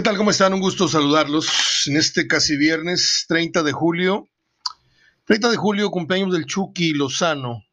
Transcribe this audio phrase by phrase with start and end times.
[0.00, 0.16] ¿Qué tal?
[0.16, 0.54] ¿Cómo están?
[0.54, 4.28] Un gusto saludarlos en este casi viernes 30 de julio.
[5.26, 7.66] 30 de julio, cumpleaños del Chucky Lozano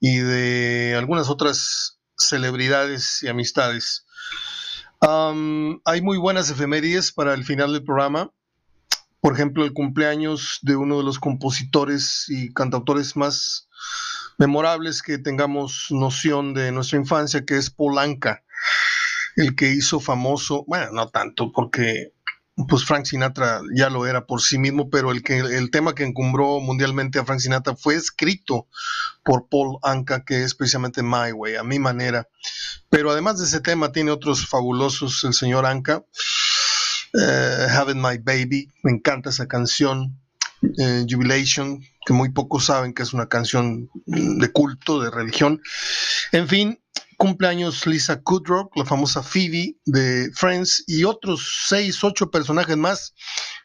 [0.00, 4.06] y de algunas otras celebridades y amistades.
[5.00, 8.32] hay muy buenas efemérides para el final del programa.
[9.20, 13.68] Por ejemplo, el cumpleaños de uno de los compositores y cantautores más
[14.36, 18.42] memorables que tengamos noción de nuestra infancia, que es Polanca
[19.36, 22.12] el que hizo famoso, bueno, no tanto, porque
[22.68, 26.04] pues Frank Sinatra ya lo era por sí mismo, pero el, que, el tema que
[26.04, 28.66] encumbró mundialmente a Frank Sinatra fue escrito
[29.24, 32.28] por Paul Anka, que es precisamente My Way, a mi manera.
[32.88, 36.04] Pero además de ese tema, tiene otros fabulosos, el señor Anka.
[37.12, 40.20] Eh, Having My Baby, me encanta esa canción.
[40.78, 45.62] Eh, Jubilation, que muy pocos saben que es una canción de culto, de religión.
[46.32, 46.78] En fin,
[47.20, 53.14] cumpleaños Lisa Kudrow, la famosa Phoebe de Friends y otros seis, ocho personajes más.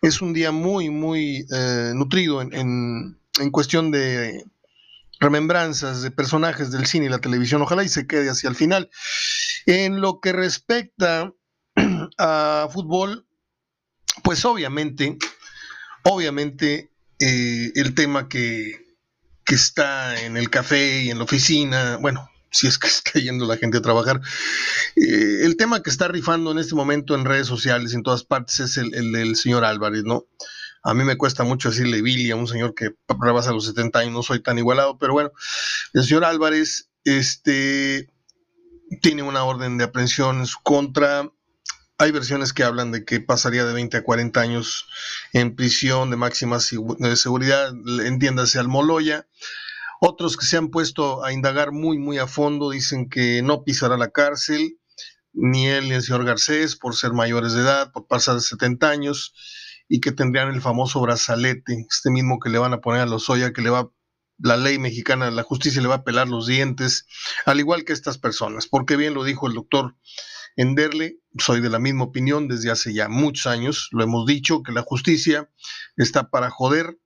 [0.01, 3.17] Es un día muy, muy eh, nutrido en,
[3.53, 4.43] cuestión de
[5.21, 7.61] remembranzas de personajes del cine y la televisión.
[7.61, 8.89] Ojalá y se quede hacia el final.
[9.65, 11.31] En lo que respecta
[12.17, 13.25] a fútbol,
[14.21, 15.17] pues obviamente,
[16.03, 18.97] obviamente eh, el tema que,
[19.45, 23.45] que está en el café y en la oficina, bueno, si es que está yendo
[23.45, 24.21] la gente a trabajar.
[24.95, 28.59] Eh, el tema que está rifando en este momento en redes sociales, en todas partes,
[28.59, 30.25] es el, del señor Álvarez, ¿no?
[30.83, 34.13] A mí me cuesta mucho decirle Billy a un señor que rebasa los 70 años,
[34.13, 35.31] no soy tan igualado, pero bueno,
[35.93, 38.07] el señor Álvarez este,
[39.01, 41.31] tiene una orden de aprehensión en su contra.
[41.97, 44.87] Hay versiones que hablan de que pasaría de 20 a 40 años
[45.33, 47.73] en prisión de máxima seguridad,
[48.05, 49.27] entiéndase al Moloya.
[49.99, 53.97] Otros que se han puesto a indagar muy, muy a fondo dicen que no pisará
[53.97, 54.79] la cárcel,
[55.33, 58.89] ni él ni el señor Garcés, por ser mayores de edad, por pasar de 70
[58.89, 59.33] años,
[59.87, 63.29] y que tendrían el famoso brazalete, este mismo que le van a poner a los
[63.29, 63.91] Oya, que le va
[64.37, 67.07] la ley mexicana, la justicia le va a pelar los dientes,
[67.45, 69.95] al igual que estas personas, porque bien lo dijo el doctor
[70.57, 74.71] Enderle, soy de la misma opinión desde hace ya muchos años, lo hemos dicho, que
[74.71, 75.49] la justicia
[75.97, 76.97] está para joder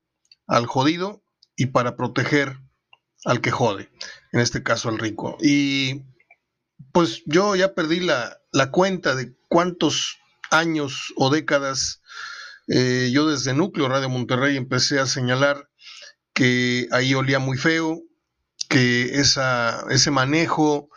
[0.47, 1.23] al jodido
[1.55, 2.59] y para proteger
[3.25, 3.89] al que jode,
[4.31, 5.37] en este caso al rico.
[5.41, 6.03] Y
[6.91, 8.37] pues yo ya perdí la,
[8.71, 10.17] cuenta de cuántos
[10.51, 12.01] años o décadas
[12.67, 15.69] eh, yo desde Núcleo Radio Monterrey empecé a señalar
[16.33, 18.03] que ahí olía muy feo,
[18.69, 20.89] que esa, ese manejo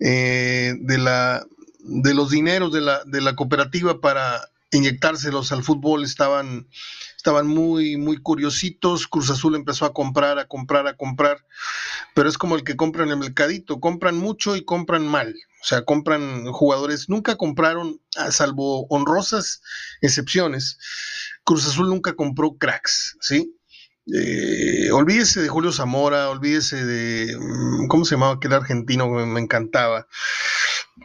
[0.00, 1.46] eh, de, la,
[1.78, 6.68] de los dineros de la, de la cooperativa para inyectárselos al fútbol estaban,
[7.20, 9.06] estaban muy, muy curiositos.
[9.06, 11.44] Cruz Azul empezó a comprar, a comprar, a comprar,
[12.14, 15.34] pero es como el que compra en el mercadito, compran mucho y compran mal.
[15.62, 18.00] O sea, compran jugadores, nunca compraron,
[18.30, 19.60] salvo honrosas
[20.00, 20.78] excepciones,
[21.44, 23.54] Cruz Azul nunca compró cracks, ¿sí?
[24.06, 30.06] Eh, olvídese de Julio Zamora, olvídese de, mm, ¿cómo se llamaba aquel argentino me, encantaba?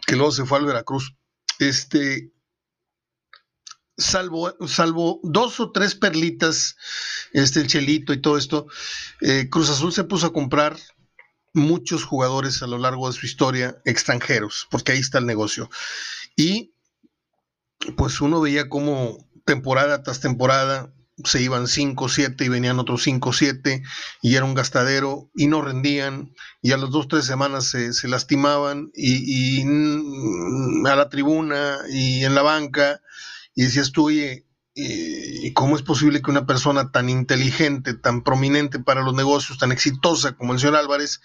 [0.07, 1.13] Que luego se fue al Veracruz.
[1.59, 2.31] Este,
[3.97, 6.75] salvo, salvo dos o tres perlitas,
[7.33, 8.67] este, el Chelito y todo esto,
[9.21, 10.77] eh, Cruz Azul se puso a comprar
[11.53, 15.69] muchos jugadores a lo largo de su historia extranjeros, porque ahí está el negocio.
[16.35, 16.73] Y
[17.95, 20.91] pues uno veía como temporada tras temporada
[21.23, 23.83] se iban 5 7 y venían otros 5 7
[24.21, 28.91] y era un gastadero y no rendían y a las dos tres semanas se, lastimaban
[28.93, 29.61] y,
[30.85, 33.01] a la tribuna y en la banca
[33.55, 34.45] y decías tú, oye,
[34.75, 39.71] ¿y cómo es posible que una persona tan inteligente, tan prominente para los negocios, tan
[39.71, 41.21] exitosa como el señor Álvarez,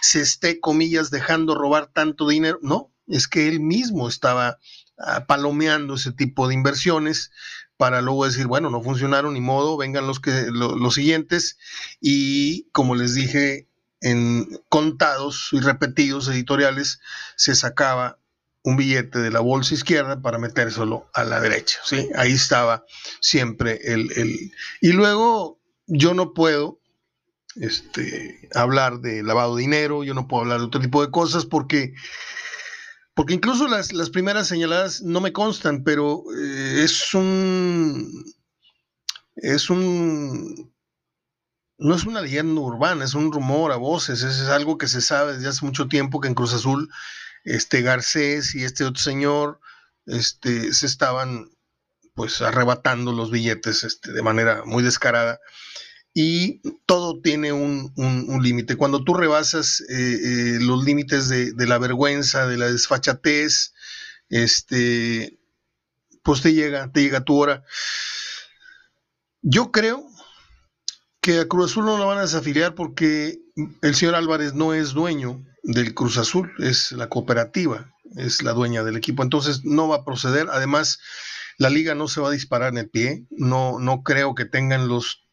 [0.00, 2.60] se esté, comillas, dejando robar tanto dinero?
[2.62, 4.58] No, es que él mismo estaba
[4.98, 7.32] ah, palomeando ese tipo de inversiones
[7.76, 11.58] para luego decir, bueno, no funcionaron ni modo, vengan los, que, los siguientes.
[12.00, 13.68] Y como les dije,
[14.00, 17.00] en contados y repetidos editoriales,
[17.36, 18.20] se sacaba
[18.64, 22.08] un billete de la bolsa izquierda para metérselo a la derecha, ¿sí?
[22.16, 22.84] Ahí estaba
[23.20, 24.10] siempre el...
[24.16, 24.52] el...
[24.80, 26.80] Y luego yo no puedo
[27.56, 31.44] este, hablar de lavado de dinero, yo no puedo hablar de otro tipo de cosas
[31.44, 31.92] porque,
[33.14, 38.24] porque incluso las, las primeras señaladas no me constan, pero eh, es un...
[39.36, 40.72] Es un
[41.76, 45.00] no es una leyenda urbana, es un rumor a voces, es, es algo que se
[45.00, 46.88] sabe desde hace mucho tiempo que en Cruz Azul
[47.44, 49.60] este Garcés y este otro señor
[50.06, 51.50] este, se estaban
[52.14, 55.40] pues arrebatando los billetes este, de manera muy descarada
[56.16, 57.92] y todo tiene un,
[58.40, 58.76] límite.
[58.76, 63.74] Cuando tú rebasas eh, eh, los límites de, la vergüenza, de la desfachatez,
[64.28, 65.40] este,
[66.22, 67.64] pues te llega, te llega tu hora.
[69.42, 70.06] Yo creo
[71.20, 73.40] que a Cruz Azul no lo van a desafiliar porque
[73.82, 78.84] el señor Álvarez no es dueño del Cruz Azul, es la cooperativa, es la dueña
[78.84, 80.48] del equipo, entonces no va a proceder.
[80.50, 81.00] Además,
[81.58, 84.88] la liga no se va a disparar en el pie, no, no creo que tengan
[84.88, 85.24] los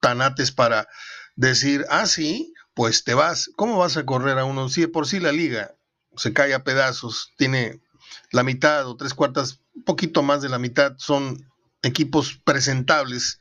[0.00, 0.86] tanates para
[1.34, 3.50] decir, ah, sí, pues te vas.
[3.56, 4.68] ¿Cómo vas a correr a uno?
[4.68, 5.74] Si por sí la liga
[6.16, 7.80] se cae a pedazos, tiene
[8.30, 11.50] la mitad o tres cuartas, poquito más de la mitad son
[11.82, 13.38] equipos presentables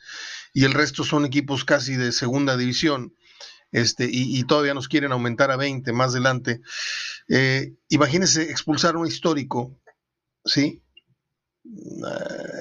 [0.54, 3.16] y el resto son equipos casi de segunda división.
[3.74, 6.62] Este, y, todavía nos quieren aumentar a 20 más adelante.
[7.28, 9.75] Eh, imagínense expulsar un histórico,
[10.46, 10.84] ¿sí?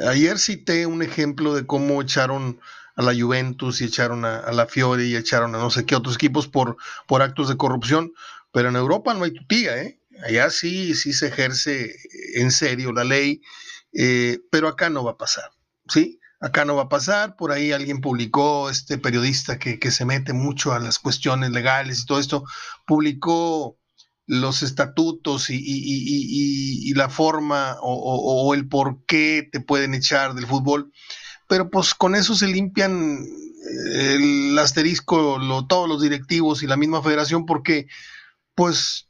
[0.06, 2.60] Ayer cité un ejemplo de cómo echaron
[2.96, 6.14] a la Juventus y echaron a, la Fiore y echaron a no sé qué otros
[6.14, 8.12] equipos por, por actos de corrupción,
[8.50, 10.00] pero en Europa no hay tutía, ¿eh?
[10.26, 11.94] Allá sí, sí se ejerce
[12.34, 13.42] en serio la ley,
[13.92, 15.50] eh, pero acá no va a pasar,
[15.88, 16.20] ¿sí?
[16.42, 20.32] Acá no va a pasar, por ahí alguien publicó, este periodista que, que se mete
[20.32, 22.44] mucho a las cuestiones legales y todo esto,
[22.84, 23.78] publicó
[24.26, 30.92] los estatutos y, la forma o, el por qué te pueden echar del fútbol.
[31.48, 35.38] Pero pues con eso se limpian eh, el asterisco,
[35.68, 37.88] todos los directivos y la misma federación, porque
[38.54, 39.08] pues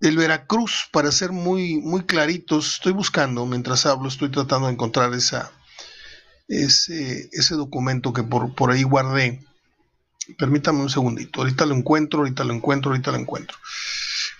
[0.00, 5.12] el Veracruz, para ser muy, muy claritos, estoy buscando, mientras hablo, estoy tratando de encontrar
[5.14, 5.42] ese,
[6.48, 9.44] ese documento que por, por ahí guardé.
[10.38, 13.58] Permítame un segundito, ahorita lo encuentro, ahorita lo encuentro, ahorita lo encuentro.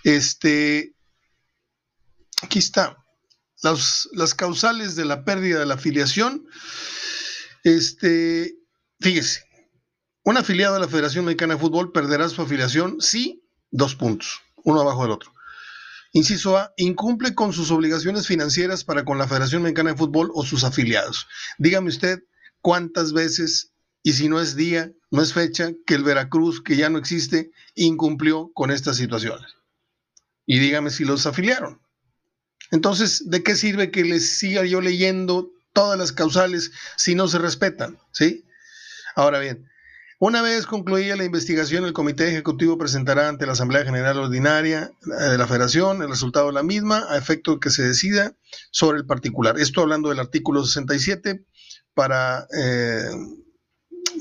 [0.03, 0.95] Este,
[2.41, 2.97] aquí está
[3.61, 6.47] las causales de la pérdida de la afiliación.
[7.63, 8.55] Este,
[8.99, 9.43] fíjese,
[10.23, 14.81] un afiliado de la Federación Mexicana de Fútbol perderá su afiliación si, dos puntos, uno
[14.81, 15.31] abajo del otro.
[16.13, 20.45] Inciso A, incumple con sus obligaciones financieras para con la Federación Mexicana de Fútbol o
[20.45, 21.27] sus afiliados.
[21.57, 22.23] Dígame usted
[22.61, 23.71] cuántas veces,
[24.03, 27.51] y si no es día, no es fecha, que el Veracruz, que ya no existe,
[27.75, 29.55] incumplió con estas situaciones.
[30.45, 31.81] Y dígame si los afiliaron.
[32.71, 37.37] Entonces, ¿de qué sirve que les siga yo leyendo todas las causales si no se
[37.37, 37.99] respetan?
[38.11, 38.45] ¿Sí?
[39.15, 39.70] Ahora bien,
[40.21, 45.23] una vez concluida la investigación, el Comité Ejecutivo presentará ante la Asamblea General Ordinaria eh,
[45.31, 48.35] de la Federación el resultado de la misma a efecto de que se decida
[48.69, 49.57] sobre el particular.
[49.57, 51.43] Esto hablando del artículo 67
[51.95, 53.09] para eh,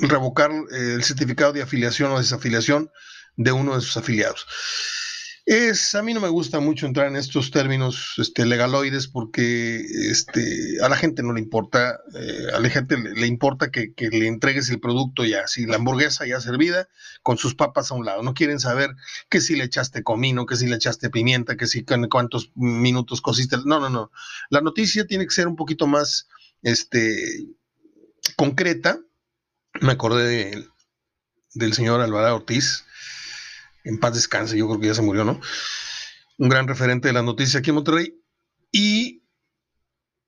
[0.00, 2.90] revocar eh, el certificado de afiliación o desafiliación
[3.36, 4.46] de uno de sus afiliados.
[5.50, 10.76] Es, a mí no me gusta mucho entrar en estos términos este, legaloides porque este,
[10.80, 14.70] a la gente no le importa, eh, a la gente le, importa que, le entregues
[14.70, 16.88] el producto ya, si la hamburguesa ya servida
[17.24, 18.90] con sus papas a un lado, no quieren saber
[19.28, 23.56] que si le echaste comino, que si le echaste pimienta, que si cuántos minutos cosiste,
[23.64, 24.12] no, no, no,
[24.50, 26.28] la noticia tiene que ser un poquito más
[26.62, 27.48] este,
[28.36, 29.00] concreta,
[29.80, 30.64] me acordé
[31.54, 32.84] del señor Alvarado Ortiz,
[33.84, 35.40] en paz descanse, yo creo que ya se murió, ¿no?
[36.38, 38.14] Un gran referente de la noticia aquí en Monterrey.
[38.72, 39.22] Y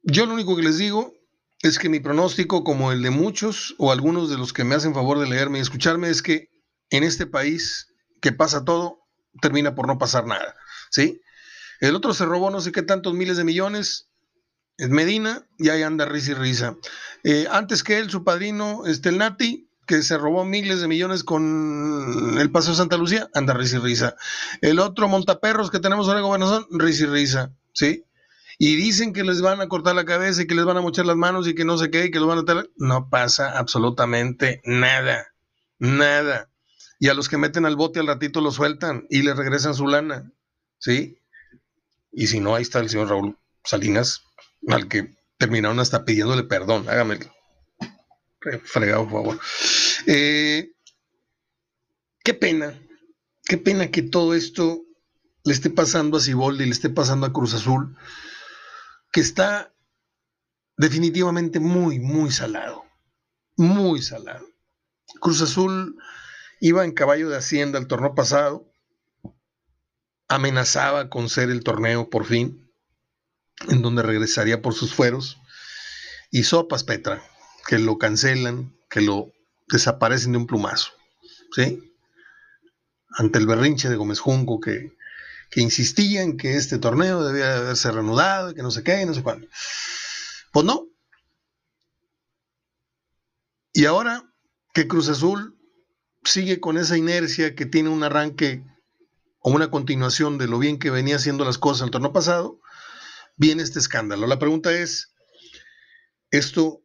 [0.02, 1.14] yo lo único que les digo
[1.62, 4.94] es que mi pronóstico, como el de muchos o algunos de los que me hacen
[4.94, 6.50] favor de leerme y escucharme, es que
[6.90, 7.88] en este país
[8.20, 8.98] que pasa todo,
[9.40, 10.56] termina por no pasar nada,
[10.90, 11.20] ¿sí?
[11.80, 14.08] El otro se robó no sé qué tantos miles de millones,
[14.76, 16.76] es Medina, y ahí anda risa y risa.
[17.24, 22.38] Eh, antes que él, su padrino, este, Nati, que se robó miles de millones con
[22.38, 24.16] el Paseo Santa Lucía, anda risa y risa.
[24.60, 28.04] El otro montaperros que tenemos ahora en gobernación, risa y risa, ¿sí?
[28.58, 31.06] Y dicen que les van a cortar la cabeza y que les van a mochar
[31.06, 32.70] las manos y que no sé qué y que los van a tener.
[32.76, 35.26] No pasa absolutamente nada,
[35.78, 36.48] nada.
[37.00, 39.88] Y a los que meten al bote al ratito lo sueltan y les regresan su
[39.88, 40.30] lana,
[40.78, 41.18] ¿sí?
[42.12, 44.22] Y si no, ahí está el señor Raúl Salinas,
[44.68, 47.18] al que terminaron hasta pidiéndole perdón, hágame
[48.64, 49.40] fregado, por favor.
[50.06, 50.72] Eh,
[52.24, 52.78] qué pena,
[53.44, 54.82] qué pena que todo esto
[55.44, 57.96] le esté pasando a Ciboldi, le esté pasando a Cruz Azul,
[59.12, 59.74] que está
[60.76, 62.84] definitivamente muy, muy salado,
[63.56, 64.46] muy salado.
[65.20, 65.96] Cruz Azul
[66.60, 68.72] iba en caballo de hacienda el torneo pasado,
[70.28, 72.72] amenazaba con ser el torneo por fin,
[73.68, 75.38] en donde regresaría por sus fueros,
[76.30, 77.22] y sopas Petra,
[77.66, 79.32] que lo cancelan, que lo
[79.68, 80.92] desaparecen de un plumazo.
[81.54, 81.92] ¿sí?
[83.10, 84.96] Ante el berrinche de Gómez Junco que,
[85.50, 89.14] que insistía en que este torneo debía haberse reanudado y que no sé qué no
[89.14, 89.46] sé cuándo.
[90.52, 90.86] Pues no.
[93.72, 94.24] Y ahora
[94.74, 95.58] que Cruz Azul
[96.24, 98.64] sigue con esa inercia que tiene un arranque
[99.40, 102.60] o una continuación de lo bien que venía haciendo las cosas el torneo pasado,
[103.36, 104.26] viene este escándalo.
[104.26, 105.12] La pregunta es,
[106.30, 106.81] ¿esto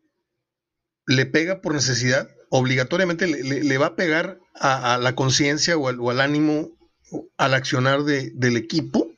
[1.07, 2.29] le pega por necesidad?
[2.49, 6.69] ¿Obligatoriamente le, va a pegar a, la conciencia o, al ánimo,
[7.37, 9.09] al accionar del equipo?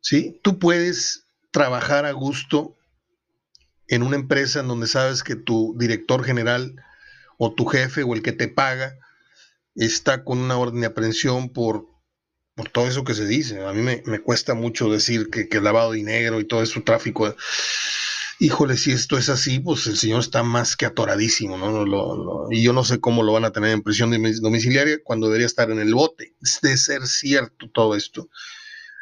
[0.00, 0.40] ¿Sí?
[0.42, 2.76] Tú puedes trabajar a gusto
[3.86, 6.74] en una empresa en donde sabes que tu director general
[7.36, 8.96] o tu jefe o el que te paga
[9.74, 11.86] está con una orden de aprehensión por,
[12.54, 13.64] por todo eso que se dice.
[13.64, 17.34] A mí me, cuesta mucho decir que, que, lavado de dinero y todo eso, tráfico.
[18.38, 22.48] Híjole, si esto es así, pues el señor está más que atoradísimo, ¿no?
[22.50, 24.10] y yo no sé cómo lo van a tener en prisión
[24.40, 26.34] domiciliaria cuando debería estar en el bote.
[26.42, 28.28] Es de ser cierto todo esto.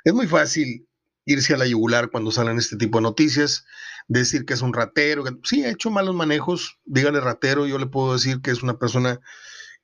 [0.05, 0.87] Es muy fácil
[1.25, 3.65] irse a la yugular cuando salen este tipo de noticias,
[4.09, 7.87] decir que es un ratero, que sí, ha hecho malos manejos, dígale ratero, yo le
[7.87, 9.21] puedo decir que es una persona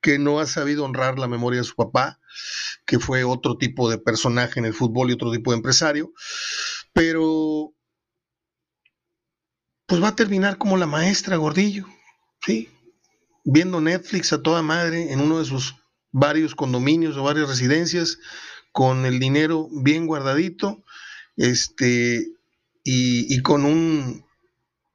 [0.00, 2.20] que no ha sabido honrar la memoria de su papá,
[2.84, 6.12] que fue otro tipo de personaje en el fútbol y otro tipo de empresario,
[6.92, 7.75] pero
[9.86, 11.86] pues va a terminar como la maestra Gordillo,
[12.44, 12.68] ¿sí?
[13.44, 15.76] Viendo Netflix a toda madre en uno de sus
[16.10, 18.18] varios condominios o varias residencias,
[18.72, 20.82] con el dinero bien guardadito,
[21.36, 22.26] este,
[22.84, 24.24] y, con un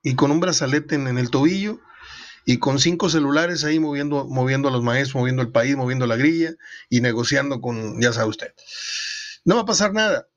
[0.03, 1.79] y con un brazalete en el tobillo,
[2.45, 6.15] y con cinco celulares ahí moviendo, moviendo a los maestros, moviendo el país, moviendo la
[6.15, 6.53] grilla
[6.89, 8.53] y negociando con, ya sabe usted.
[9.45, 10.27] No va a pasar nada.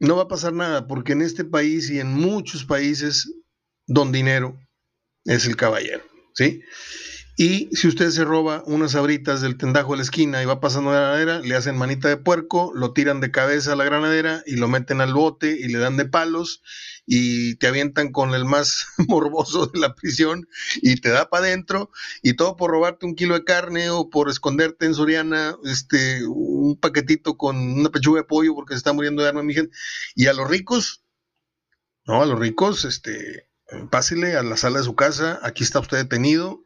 [0.00, 3.32] No va a pasar nada porque en este país y en muchos países,
[3.86, 4.58] don dinero
[5.24, 6.02] es el caballero,
[6.34, 6.62] ¿sí?
[7.36, 10.92] Y si usted se roba unas sabritas del tendajo de la esquina y va pasando
[10.92, 14.54] la granadera, le hacen manita de puerco, lo tiran de cabeza a la granadera y
[14.54, 16.62] lo meten al bote y le dan de palos
[17.06, 21.90] y te avientan con el más morboso de la prisión y te da para adentro
[22.22, 26.78] y todo por robarte un kilo de carne o por esconderte en Soriana este, un
[26.80, 29.76] paquetito con una pechuga de pollo porque se está muriendo de arma mi gente.
[30.14, 31.02] Y a los ricos,
[32.06, 33.48] no, a los ricos, este,
[33.90, 36.63] pásele a la sala de su casa, aquí está usted detenido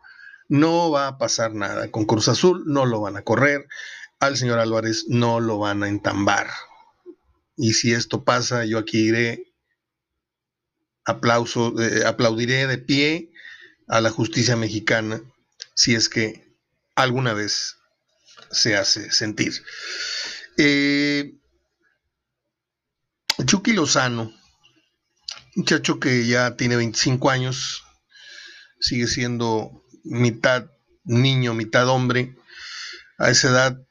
[0.49, 1.91] no va a pasar nada.
[1.91, 3.69] Con Cruz Azul no lo van a correr.
[4.19, 6.49] Al señor Álvarez no lo van a entambar.
[7.57, 9.53] Y si esto pasa, yo aquí iré,
[11.05, 13.33] aplauso, eh, aplaudiré de pie
[13.89, 15.23] a la justicia mexicana
[15.75, 16.57] si es que
[16.95, 17.77] alguna vez
[18.51, 19.53] se hace sentir.
[20.57, 21.39] Eh,
[23.45, 24.33] Chucky Lozano,
[25.55, 27.85] muchacho que ya tiene 25 años,
[28.81, 30.71] sigue siendo mitad
[31.05, 32.37] niño, mitad hombre,
[33.19, 33.83] a esa edad,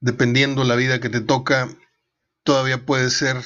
[0.00, 1.68] dependiendo la vida que te toca,
[2.42, 3.42] todavía puede ser,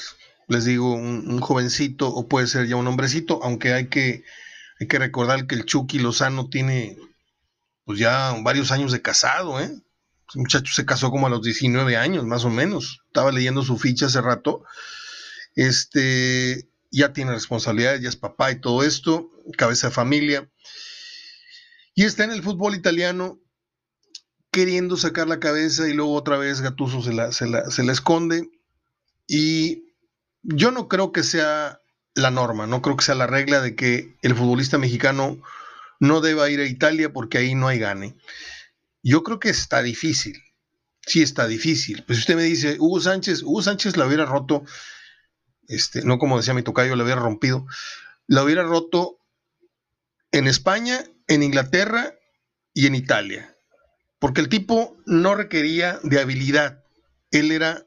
[0.47, 4.23] les digo, un, jovencito o puede ser ya un hombrecito, aunque hay que,
[4.79, 6.97] hay que recordar que el Chucky Lozano tiene
[7.85, 9.71] pues ya varios años de casado, ¿eh?
[10.35, 13.01] Muchacho se casó como a los 19 años, más o menos.
[13.07, 14.63] Estaba leyendo su ficha hace rato.
[15.55, 20.49] Este, ya tiene responsabilidades, ya es papá y todo esto, cabeza de familia.
[21.99, 23.41] Y está en el fútbol italiano
[24.51, 28.49] queriendo sacar la cabeza y luego otra vez Gatuso se la, se la, esconde.
[29.27, 29.83] Y
[30.41, 31.81] yo no creo que sea
[32.15, 35.41] la norma, no creo que sea la regla de que el futbolista mexicano
[35.99, 38.15] no deba ir a Italia porque ahí no hay gane.
[39.03, 40.41] Yo creo que está difícil.
[41.05, 42.05] Sí está difícil.
[42.07, 44.63] Pues usted me dice, Hugo Sánchez, Hugo Sánchez la hubiera roto,
[45.67, 47.67] este, no como decía mi tocayo, la hubiera rompido,
[48.25, 49.17] la hubiera roto
[50.31, 52.13] en España, en Inglaterra
[52.73, 53.55] y en Italia.
[54.19, 56.83] Porque el tipo no requería de habilidad.
[57.31, 57.85] Él era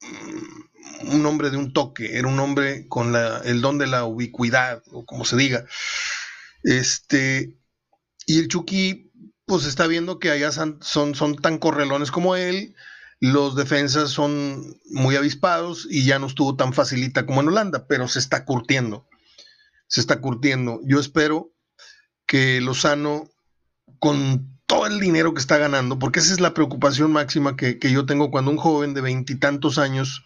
[0.00, 4.82] mm, un hombre de un toque, era un hombre con el don de la ubicuidad,
[4.90, 5.64] o como se diga.
[6.64, 7.56] Este,
[8.26, 9.12] y el Chucky,
[9.46, 12.74] pues está viendo que allá son, son tan correlones como él,
[13.20, 18.08] los defensas son muy avispados y ya no estuvo tan facilita como en Holanda, pero
[18.08, 19.08] se está curtiendo
[19.88, 20.80] se está curtiendo.
[20.84, 21.50] Yo espero
[22.28, 23.28] que Lozano,
[23.98, 28.06] con todo el dinero que está ganando, porque esa es la preocupación máxima que, yo
[28.06, 30.24] tengo cuando un joven de veintitantos años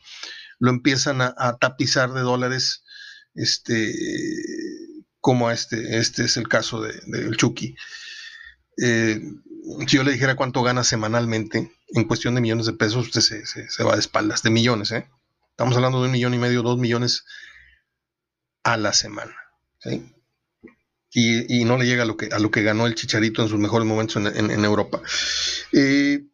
[0.58, 2.84] lo empiezan a, tapizar de dólares,
[3.34, 3.94] este,
[5.20, 7.76] como este, este es el caso del de, Chucky.
[8.82, 9.20] Eh,
[9.86, 13.46] si yo le dijera cuánto gana semanalmente, en cuestión de millones de pesos, usted se,
[13.46, 15.08] se va de espaldas, de millones, ¿eh?
[15.50, 17.24] Estamos hablando de un millón y medio, dos millones
[18.64, 19.36] a la semana.
[21.14, 23.58] Y, no le llega a lo, que, a lo que ganó el Chicharito en sus
[23.58, 25.02] mejores momentos en, Europa.
[25.72, 26.24] Eh,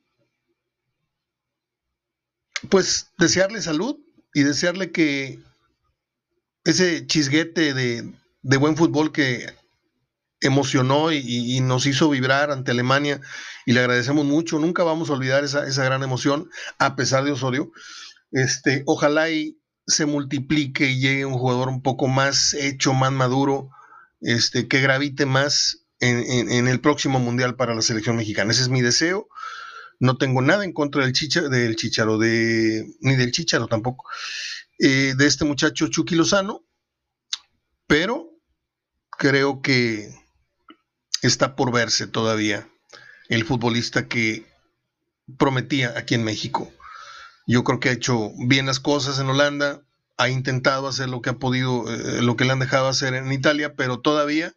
[2.68, 3.96] pues desearle salud
[4.34, 5.40] y desearle que
[6.64, 9.52] ese chisguete de, buen fútbol que
[10.40, 13.20] emocionó y, nos hizo vibrar ante Alemania
[13.66, 14.60] y le agradecemos mucho.
[14.60, 17.72] Nunca vamos a olvidar esa, esa gran emoción, a pesar de Osorio.
[18.30, 23.70] Este, ojalá y se multiplique y llegue un jugador un poco más hecho, más maduro,
[24.20, 28.52] este, que gravite más en, el próximo mundial para la selección mexicana.
[28.52, 29.28] Ese es mi deseo.
[30.00, 34.04] No tengo nada en contra del, chicha, del Chicharo, de, ni del Chicharo tampoco,
[34.78, 36.64] eh, de este muchacho Chucky Lozano,
[37.88, 38.30] pero
[39.10, 40.14] creo que
[41.22, 42.68] está por verse todavía
[43.28, 44.46] el futbolista que
[45.36, 46.72] prometía aquí en México.
[47.46, 49.82] Yo creo que ha hecho bien las cosas en Holanda,
[50.18, 53.32] ha intentado hacer lo que ha podido, eh, lo que le han dejado hacer en
[53.32, 54.52] Italia, pero todavía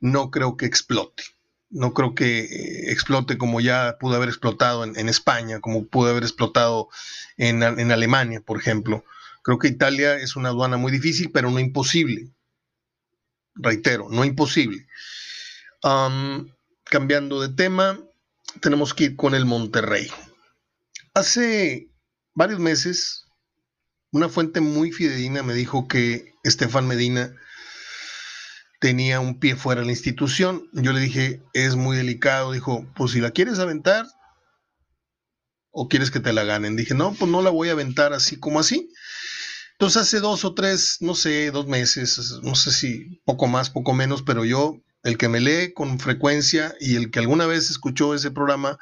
[0.00, 1.22] no creo que explote.
[1.68, 6.22] No creo que eh, explote como ya pudo haber explotado en, España, como pudo haber
[6.22, 6.88] explotado
[7.36, 9.04] en, Alemania, por ejemplo.
[9.42, 12.30] Creo que Italia es una aduana muy difícil, pero no imposible.
[13.54, 14.86] Reitero, no imposible.
[16.84, 18.00] cambiando de tema,
[18.60, 20.10] tenemos que ir con el Monterrey.
[21.12, 21.90] Hace
[22.34, 23.25] varios meses,
[24.12, 27.34] una fuente muy fidedigna me dijo que Estefan Medina
[28.80, 30.68] tenía un pie fuera de la institución.
[30.72, 32.52] Yo le dije, es muy delicado.
[32.52, 34.06] Dijo, pues si la quieres aventar
[35.70, 36.76] o quieres que te la ganen.
[36.76, 38.90] Dije, no, pues no la voy a aventar así como así.
[39.72, 43.92] Entonces hace dos o tres, no sé, dos meses, no sé si poco más, poco
[43.92, 48.14] menos, pero yo, el que me lee con frecuencia y el que alguna vez escuchó
[48.14, 48.78] ese programa,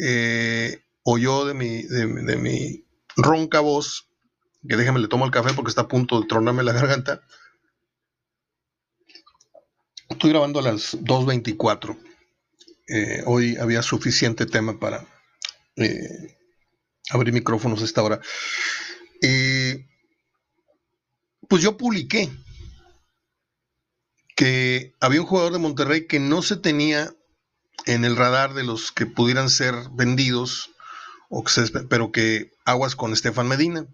[0.00, 2.84] eh, oyó de mi, de, de mi
[3.16, 4.08] ronca voz,
[4.68, 7.22] que déjame le tomo el café porque está a punto de tronarme la garganta,
[10.08, 11.98] Estoy grabando a las 2.24.
[12.88, 15.06] Eh, hoy había suficiente tema para
[15.76, 16.36] eh,
[17.10, 18.20] abrir micrófonos a esta hora.
[19.22, 19.86] Eh,
[21.48, 22.30] pues yo publiqué
[24.36, 27.10] que había un jugador de Monterrey que no se tenía
[27.86, 30.70] en el radar de los que pudieran ser vendidos,
[31.88, 33.86] pero que aguas con Estefan Medina.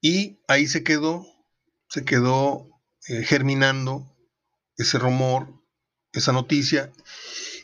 [0.00, 1.26] Y ahí se quedó,
[1.88, 2.68] se quedó
[3.24, 4.16] germinando
[4.76, 5.48] ese rumor,
[6.12, 6.92] esa noticia,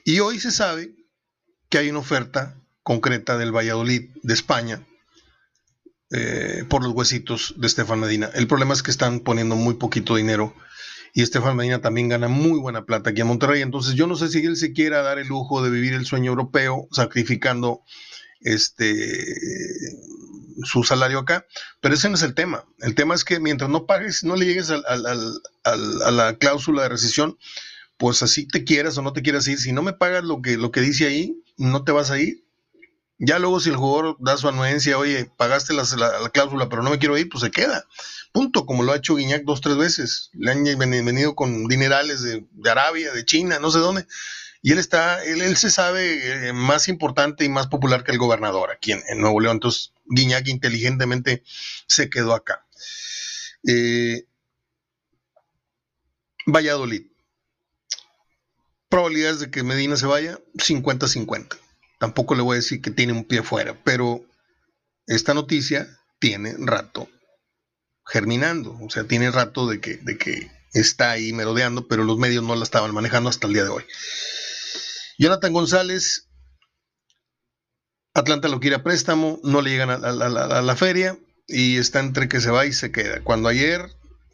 [0.05, 0.95] y hoy se sabe
[1.69, 4.87] que hay una oferta concreta del Valladolid de España
[6.13, 8.31] eh, por los huesitos de Estefan Medina.
[8.35, 10.55] El problema es que están poniendo muy poquito dinero
[11.13, 13.63] y Estefan Medina también gana muy buena plata aquí en Monterrey.
[13.63, 16.31] Entonces yo no sé si él se quiera dar el lujo de vivir el sueño
[16.31, 17.83] europeo sacrificando
[18.39, 18.95] este
[20.65, 21.47] su salario acá,
[21.81, 22.65] pero ese no es el tema.
[22.81, 27.39] El tema es que mientras no pagues, no le llegues a la cláusula de rescisión,
[27.97, 29.59] pues así te quieras o no te quieras ir.
[29.59, 32.45] Si no me pagas lo que, lo que dice ahí, no te vas a ir.
[33.19, 35.85] Ya luego si el jugador da su anuencia, oye, pagaste la,
[36.33, 37.87] cláusula, pero no me quiero ir, pues se queda.
[38.33, 40.31] Punto, como lo ha hecho Guiñac dos, tres veces.
[40.35, 44.07] Le han venido con dinerales de, Arabia, de China, no sé dónde
[44.67, 48.73] y él está, él, se sabe eh, más importante y más popular que el gobernador
[48.73, 49.59] aquí en, Nuevo León.
[49.59, 51.43] Entonces, Guiñac inteligentemente
[51.87, 52.67] se quedó acá.
[53.67, 54.27] Eh,
[56.47, 57.07] Valladolid.
[58.89, 61.59] Probabilidades de que Medina se vaya, 50-50.
[61.99, 64.25] Tampoco le voy a decir que tiene un pie fuera, pero
[65.07, 65.89] esta noticia
[66.19, 67.09] tiene rato
[68.07, 72.45] germinando, o sea, tiene rato de que, de que está ahí merodeando, pero los medios
[72.45, 73.85] no la estaban manejando hasta el día de hoy.
[75.19, 76.26] Jonathan González,
[78.17, 82.41] Atlanta lo quiere a préstamo, no le llegan a, la feria y está entre que
[82.41, 83.21] se va y se queda.
[83.23, 83.91] Cuando ayer,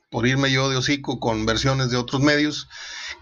[0.09, 2.69] por irme yo de hocico con versiones de otros medios,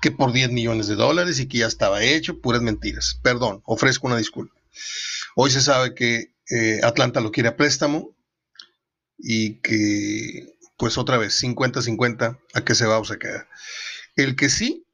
[0.03, 3.19] que por 10 millones de dólares y que ya estaba hecho, puras mentiras.
[3.23, 4.55] Perdón, ofrezco una disculpa.
[5.35, 8.15] Hoy se sabe que eh, Atlanta lo quiere a préstamo
[9.17, 13.49] y que, pues otra vez, 50-50 a que se va o se queda.
[14.15, 14.85] El que sí,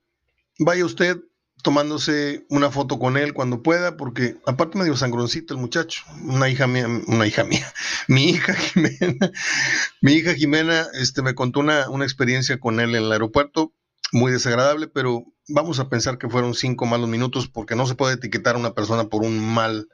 [0.60, 1.18] vaya usted
[1.66, 6.68] tomándose una foto con él cuando pueda, porque aparte medio sangroncito el muchacho, una hija
[6.68, 7.66] mía, una hija mía,
[8.06, 9.32] mi hija Jimena,
[10.00, 13.72] mi hija Jimena este, me contó una, una experiencia con él en el aeropuerto,
[14.12, 18.14] muy desagradable, pero vamos a pensar que fueron cinco malos minutos, porque no se puede
[18.14, 19.88] etiquetar a una persona por un mal,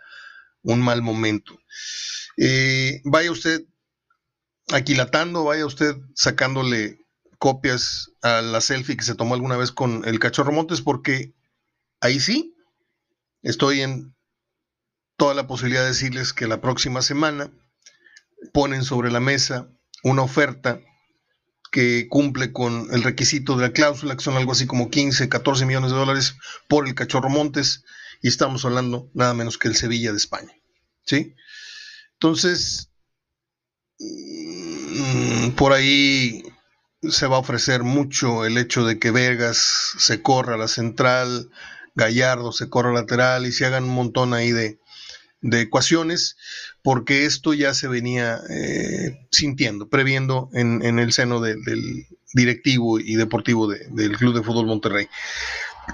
[0.63, 1.59] un mal momento.
[2.37, 3.65] Eh, vaya usted
[4.75, 6.99] aquilatando, vaya usted sacándole
[7.39, 11.33] copias a la selfie que se tomó alguna vez con el cachorro Montes, porque
[12.03, 12.57] Ahí sí,
[13.43, 14.17] estoy en
[15.17, 17.53] toda la posibilidad de decirles que la próxima semana
[18.53, 19.69] ponen sobre la mesa
[20.03, 20.81] una oferta
[21.71, 25.65] que cumple con el requisito de la cláusula, que son algo así como 15, 14
[25.65, 26.35] millones de dólares
[26.67, 27.85] por el Cachorro Montes,
[28.21, 30.53] y estamos hablando nada menos que el Sevilla de España.
[31.07, 31.37] ¿Sí?
[32.15, 32.91] Entonces,
[34.01, 36.43] mm, por ahí
[37.09, 41.49] se va a ofrecer mucho el hecho de que Vegas se corra a la central,
[41.95, 44.79] Gallardo se corra lateral y se hagan un montón ahí de,
[45.43, 46.37] ecuaciones,
[46.83, 51.59] porque esto ya se venía eh, sintiendo, previendo en, el seno del
[52.33, 55.09] directivo y deportivo del Club de Fútbol Monterrey.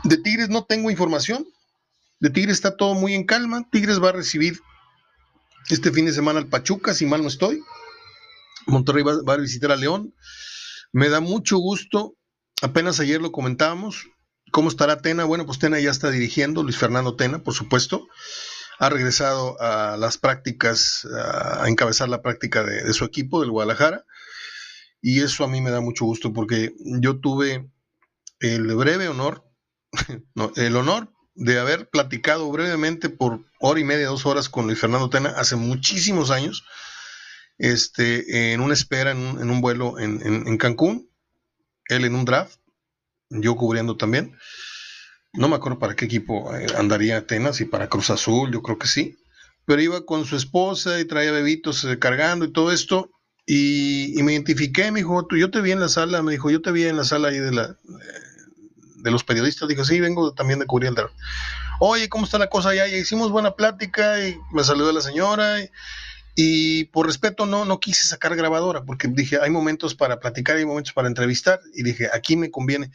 [0.04, 1.46] De Tigres no tengo información,
[2.20, 4.60] de Tigres está todo muy en calma, Tigres va a recibir
[5.70, 7.62] este fin de semana al Pachuca, si mal no estoy,
[8.66, 10.14] Monterrey va, va a visitar a León,
[10.92, 12.16] me da mucho gusto,
[12.60, 14.08] apenas ayer lo comentábamos,
[14.50, 15.24] ¿Cómo estará Tena?
[15.24, 18.08] Bueno, pues Tena ya está dirigiendo, Luis Fernando Tena, por supuesto.
[18.78, 21.06] Ha regresado a las prácticas,
[21.60, 24.04] a encabezar la práctica de, su equipo, del Guadalajara.
[25.00, 27.68] Y eso a mí me da mucho gusto porque yo tuve
[28.40, 29.44] el breve honor,
[30.56, 35.10] el honor de haber platicado brevemente por hora y media, dos horas con Luis Fernando
[35.10, 36.64] Tena hace muchísimos años,
[37.58, 41.10] este, en una espera, en un, vuelo en Cancún,
[41.88, 42.58] él en un draft
[43.30, 44.36] yo cubriendo también.
[45.32, 48.78] No me acuerdo para qué equipo eh, andaría Atenas, y para Cruz Azul, yo creo
[48.78, 49.18] que sí.
[49.66, 53.10] Pero iba con su esposa y traía bebitos eh, cargando y todo esto.
[53.46, 56.70] Y, me identifiqué, me dijo, yo te vi en la sala, me dijo, yo te
[56.70, 57.76] vi en la sala ahí de, la,
[58.96, 59.68] de los periodistas.
[59.68, 60.96] Dijo, sí, vengo también de cubrir el
[61.80, 62.88] Oye, ¿cómo está la cosa allá?
[62.88, 65.60] Y hicimos buena plática y me saludó la señora.
[66.40, 70.64] Y por respeto no, no quise sacar grabadora porque dije, hay momentos para platicar, hay
[70.64, 72.92] momentos para entrevistar y dije, aquí me conviene.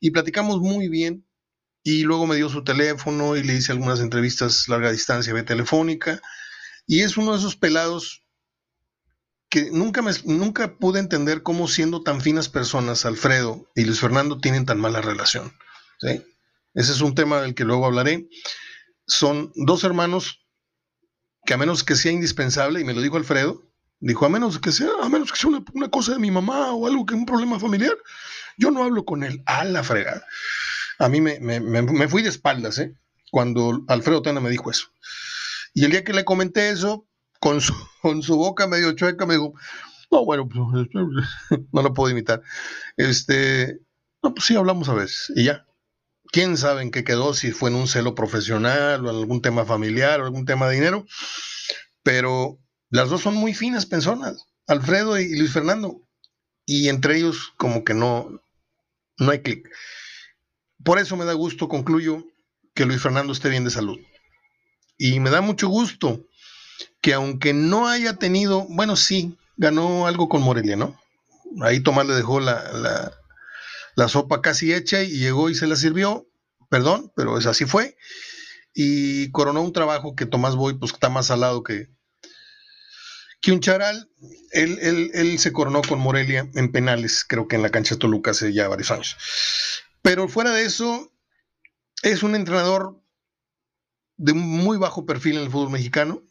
[0.00, 1.26] Y platicamos muy bien
[1.82, 6.22] y luego me dio su teléfono y le hice algunas entrevistas larga distancia de telefónica
[6.86, 8.24] y es uno de esos pelados
[9.50, 14.40] que nunca, me, nunca pude entender cómo siendo tan finas personas, Alfredo y Luis Fernando
[14.40, 15.52] tienen tan mala relación.
[16.00, 16.24] ¿sí?
[16.72, 18.26] Ese es un tema del que luego hablaré.
[19.06, 20.45] Son dos hermanos
[21.46, 23.62] que a menos que sea indispensable, y me lo dijo Alfredo,
[24.00, 26.86] dijo, a menos que sea, a menos que sea una, cosa de mi mamá o
[26.86, 27.96] algo que un problema familiar,
[28.58, 29.42] yo no hablo con él.
[29.46, 30.24] A la fregada.
[30.98, 32.94] A mí me, me, fui de espaldas, ¿eh?
[33.30, 34.88] Cuando Alfredo Tena me dijo eso.
[35.74, 37.06] Y el día que le comenté eso,
[37.40, 39.54] con su, con su boca medio chueca, me dijo,
[40.10, 40.88] no, bueno, pues,
[41.72, 42.42] no lo puedo imitar.
[42.96, 43.80] Este,
[44.22, 45.32] no, pues sí, hablamos a veces.
[45.34, 45.65] Y ya,
[46.32, 49.64] quién sabe en qué quedó, si fue en un celo profesional o en algún tema
[49.64, 51.06] familiar o algún tema de dinero,
[52.02, 52.58] pero
[52.90, 56.02] las dos son muy finas personas, Alfredo y Luis Fernando,
[56.64, 58.40] y entre ellos como que no,
[59.18, 59.68] no hay clic.
[60.84, 62.24] Por eso me da gusto, concluyo,
[62.74, 63.98] que Luis Fernando esté bien de salud.
[64.98, 66.26] Y me da mucho gusto
[67.00, 70.98] que aunque no haya tenido, bueno, sí, ganó algo con Morelia, ¿no?
[71.62, 73.12] Ahí Tomás le dejó la la
[74.08, 76.28] sopa casi hecha y llegó y se la sirvió,
[76.68, 77.96] perdón, pero es así fue.
[78.74, 81.88] Y coronó un trabajo que Tomás Boy, pues está más salado que,
[83.40, 84.10] que un charal.
[84.52, 84.78] Él,
[85.14, 88.52] él, se coronó con Morelia en penales, creo que en la cancha de Toluca hace
[88.52, 89.16] ya varios años.
[90.02, 91.10] Pero fuera de eso,
[92.02, 93.00] es un entrenador
[94.18, 96.22] de muy bajo perfil en el fútbol mexicano.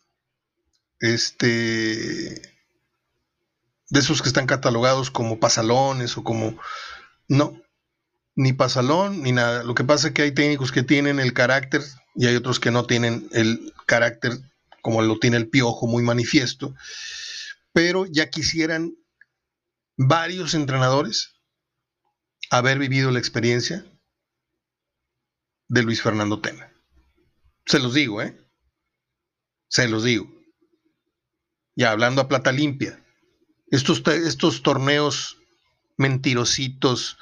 [0.99, 2.41] Este,
[3.89, 6.57] de esos que están catalogados como pasalones o como
[7.27, 7.61] no,
[8.35, 9.63] ni pasalón, ni nada.
[9.63, 11.81] Lo que pasa es que hay técnicos que tienen el carácter
[12.15, 14.33] y hay otros que no tienen el carácter
[14.81, 16.75] como lo tiene el piojo, muy manifiesto.
[17.73, 18.95] Pero ya quisieran
[19.97, 21.33] varios entrenadores
[22.51, 23.83] haber vivido la experiencia
[25.67, 26.71] de Luis Fernando Tena.
[27.65, 28.39] Se los digo, ¿eh?
[29.67, 30.31] Se los digo.
[31.75, 33.03] Ya hablando a plata limpia.
[33.71, 35.37] Estos, estos torneos
[35.97, 37.17] mentirositos,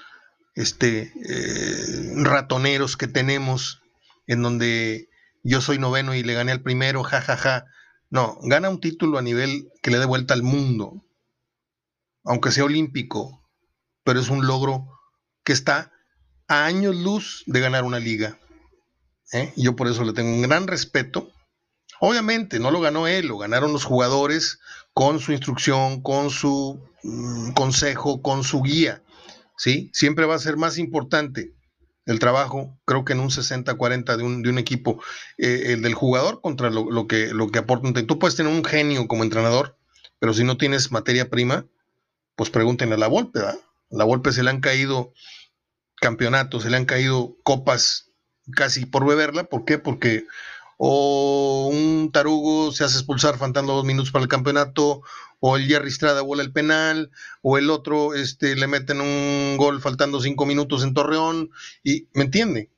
[0.55, 3.81] este, eh, ratoneros que tenemos,
[4.27, 5.09] en donde
[5.43, 7.37] yo soy noveno y le gané al primero, jajaja.
[7.37, 7.65] Ja, ja.
[8.13, 11.03] No, gana un título a nivel que le dé vuelta al mundo,
[12.23, 13.43] aunque sea olímpico,
[14.03, 14.87] pero es un logro
[15.43, 15.91] que está
[16.47, 18.37] a años luz de ganar una liga.
[19.31, 19.51] ¿eh?
[19.57, 21.31] Yo por eso le tengo un gran respeto.
[21.99, 24.59] Obviamente, no lo ganó él, lo ganaron los jugadores
[24.93, 29.03] con su instrucción, con su Mm, consejo, con su guía,
[29.57, 29.91] ¿sí?
[29.93, 31.53] Siempre va a ser más importante
[32.05, 35.01] el trabajo, creo que en un 60-40 de un, de un, equipo,
[35.37, 38.05] eh, el del jugador contra lo, que, lo que aporta.
[38.05, 39.77] Tú puedes tener un genio como entrenador,
[40.19, 41.65] pero si no tienes materia prima,
[42.35, 43.59] pues pregúntenle a la Volpe, ¿verdad?
[43.91, 45.13] A la Volpe se le han caído
[45.95, 48.11] campeonatos, se le han caído copas
[48.55, 49.45] casi por beberla.
[49.45, 49.77] ¿Por qué?
[49.77, 50.25] Porque
[50.85, 55.01] o un tarugo se hace expulsar faltando dos minutos para el campeonato,
[55.39, 57.09] o el Jerry Estrada vuela el penal,
[57.41, 61.51] o el otro este, le meten un gol faltando cinco minutos en Torreón,
[61.85, 62.69] y ¿me entiende?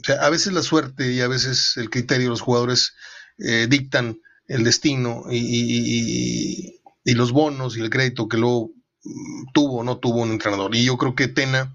[0.00, 2.94] O sea, a veces la suerte y a veces el criterio de los jugadores
[3.38, 8.70] eh, dictan el destino y, los bonos y el crédito que luego
[9.02, 10.72] mm, tuvo o no tuvo un entrenador.
[10.76, 11.74] Y yo creo que Tena,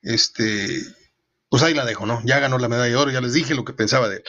[0.00, 0.82] este,
[1.50, 2.22] pues ahí la dejo, ¿no?
[2.24, 4.24] Ya ganó la medalla de oro, ya les dije lo que pensaba de él.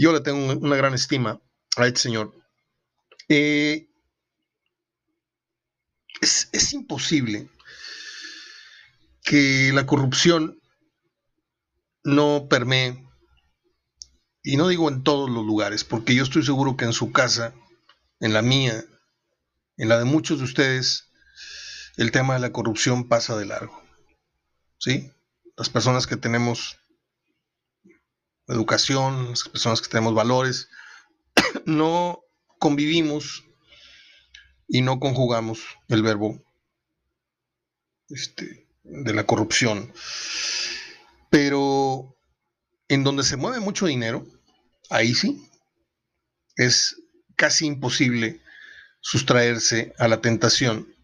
[0.00, 1.42] Yo le tengo una gran estima
[1.76, 2.34] a este señor.
[3.28, 3.86] Eh,
[6.22, 7.50] es, imposible
[9.22, 10.58] que la corrupción
[12.02, 13.06] no permee,
[14.42, 17.52] y no digo en todos los lugares, porque yo estoy seguro que en su casa,
[18.20, 18.82] en la mía,
[19.76, 21.10] en la de muchos de ustedes,
[21.98, 23.82] el tema de la corrupción pasa de largo.
[24.78, 25.12] ¿Sí?
[25.58, 26.79] Las personas que tenemos
[28.50, 30.68] educación, las personas que tenemos valores,
[31.64, 32.20] no
[32.58, 33.44] convivimos
[34.68, 36.42] y no conjugamos el verbo
[38.08, 39.92] este, de la corrupción.
[41.30, 42.16] Pero
[42.88, 44.26] en donde se mueve mucho dinero,
[44.90, 45.48] ahí sí,
[46.56, 46.96] es
[47.36, 48.40] casi imposible
[49.00, 50.94] sustraerse a la tentación.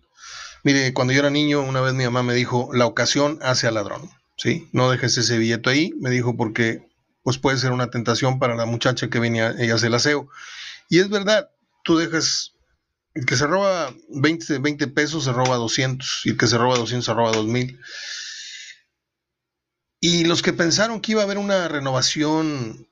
[0.65, 3.75] Mire, cuando yo era niño, una vez mi mamá me dijo, la ocasión hace al
[3.75, 4.69] ladrón, ¿sí?
[4.73, 6.87] No dejes ese billete ahí, me dijo, porque
[7.27, 10.29] pues puede ser una tentación para la muchacha que venía, ella hace el aseo.
[10.89, 11.51] Y es verdad,
[11.83, 12.53] tú dejas,
[13.15, 16.77] el que se roba 20, 20 pesos se roba 200, y el que se roba
[16.77, 17.81] 200 se roba 2000.
[19.99, 22.87] Y los que pensaron que iba a haber una renovación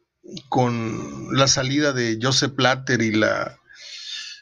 [0.48, 3.56] con la salida de Joseph Platter y la,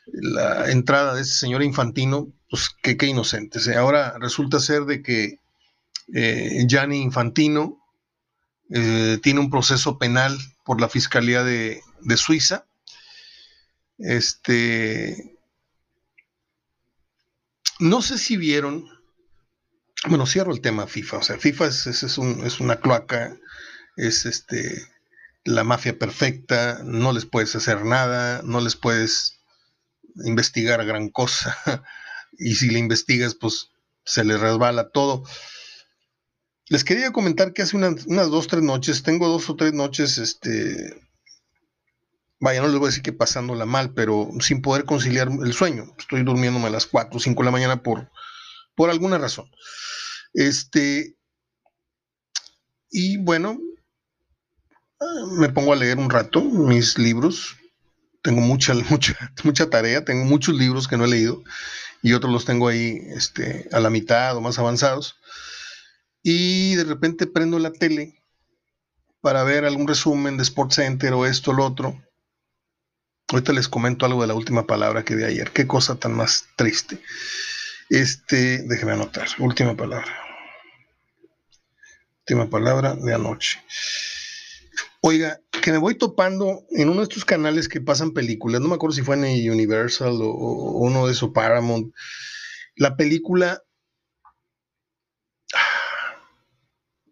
[0.07, 3.67] la entrada de ese señor Infantino, pues qué, qué inocentes.
[3.67, 3.77] ¿eh?
[3.77, 5.39] Ahora resulta ser de que
[6.15, 7.82] eh, Gianni Infantino
[8.75, 11.83] eh, tiene un proceso penal por la Fiscalía de,
[12.17, 12.67] Suiza.
[13.99, 15.37] Este,
[17.79, 18.89] no sé si vieron,
[20.09, 23.37] bueno, cierro el tema FIFA, o sea, FIFA es, es, una cloaca,
[23.97, 24.87] es este,
[25.45, 29.41] la mafia perfecta, no les puedes hacer nada, no les puedes
[30.25, 31.57] investigar gran cosa,
[32.39, 33.69] y si le investigas, pues
[34.05, 35.25] se le resbala todo.
[36.73, 40.99] Les quería comentar que hace unas, dos, tres noches, tengo dos o tres noches, este,
[42.41, 45.95] vaya, no les voy a decir que pasándola mal, pero sin poder conciliar el sueño.
[45.99, 48.11] Estoy durmiéndome a las 4 o 5 de la mañana por,
[48.75, 49.51] por alguna razón.
[50.33, 51.15] Este,
[52.91, 53.59] y bueno,
[55.33, 57.55] me pongo a leer un rato mis libros.
[58.23, 61.43] Tengo mucha, mucha, mucha tarea, tengo muchos libros que no he leído
[62.01, 65.17] y otros los tengo ahí este, a la mitad o más avanzados
[66.23, 68.23] y de repente prendo la tele
[69.21, 72.03] para ver algún resumen de Sports Center o esto o lo otro.
[73.29, 75.51] Ahorita les comento algo de la última palabra que vi ayer.
[75.53, 76.99] Qué cosa tan más triste.
[77.89, 79.29] Este, déjenme anotar.
[79.39, 80.13] Última palabra.
[82.21, 83.63] Última palabra de anoche.
[85.01, 88.61] Oiga, que me voy topando en uno de estos canales que pasan películas.
[88.61, 91.93] No me acuerdo si fue en Universal o, o uno de esos Paramount.
[92.77, 93.63] La película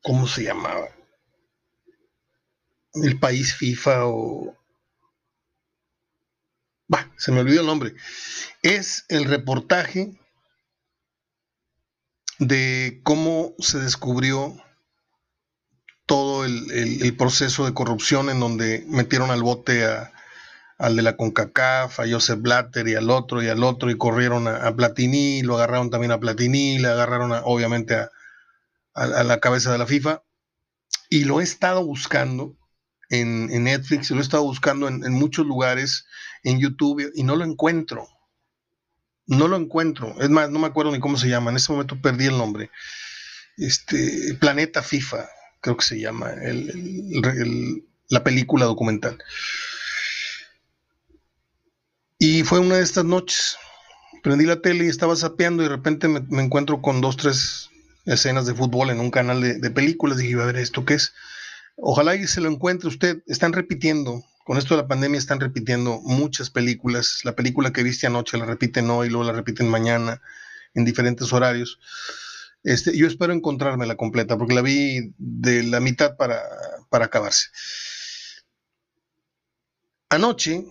[0.03, 0.89] ¿cómo se llamaba?
[2.95, 4.57] El país FIFA o...
[6.89, 7.95] Bah, se me olvidó el nombre.
[8.63, 10.19] Es el reportaje
[12.39, 14.57] de cómo se descubrió
[16.07, 19.87] todo el, proceso de corrupción en donde metieron al bote
[20.79, 24.49] al de la CONCACAF, a Joseph Blatter y al otro y al otro y corrieron
[24.49, 28.11] a, a Platini, lo agarraron también a Platini, le agarraron obviamente a,
[28.95, 30.23] a, la cabeza de la FIFA
[31.09, 32.57] y lo he estado buscando
[33.09, 36.07] en, Netflix, lo he estado buscando en, muchos lugares,
[36.45, 38.09] en YouTube y no lo encuentro.
[39.27, 40.15] No lo encuentro.
[40.21, 41.51] Es más, no me acuerdo ni cómo se llama.
[41.51, 42.71] En este momento perdí el nombre.
[43.57, 45.29] Este, Planeta FIFA,
[45.61, 46.33] creo que se llama,
[48.09, 49.23] la película documental.
[52.19, 53.57] Y fue una de estas noches.
[54.23, 57.70] Prendí la tele y estaba sapeando y de repente me encuentro con dos, tres
[58.15, 60.19] escenas de fútbol en un canal de, películas.
[60.19, 61.13] Dije, a ver, ¿esto qué es?
[61.77, 63.23] Ojalá y se lo encuentre usted.
[63.27, 67.21] Están repitiendo, con esto de la pandemia están repitiendo muchas películas.
[67.25, 70.21] La película que viste anoche la repiten hoy, luego la repiten mañana,
[70.75, 71.79] en diferentes horarios.
[72.63, 76.43] Este, yo espero encontrarme la completa, porque la vi de la mitad para,
[76.91, 77.49] para acabarse.
[80.11, 80.67] Anoche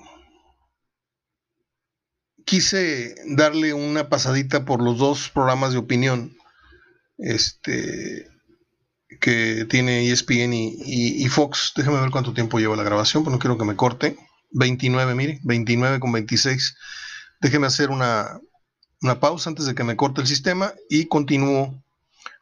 [2.45, 6.38] quise darle una pasadita por los dos programas de opinión
[7.19, 8.27] este,
[9.19, 11.73] que tiene ESPN y, Fox.
[11.75, 14.17] Déjame ver cuánto tiempo lleva la grabación, pero no quiero que me corte.
[14.51, 16.75] 29, mire, 29 con 26.
[17.41, 18.39] Déjeme hacer una,
[19.01, 21.83] una pausa antes de que me corte el sistema y continúo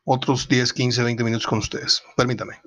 [0.06, 2.02] otros 10, 15, 20 minutos con ustedes.
[2.16, 2.62] Permítame.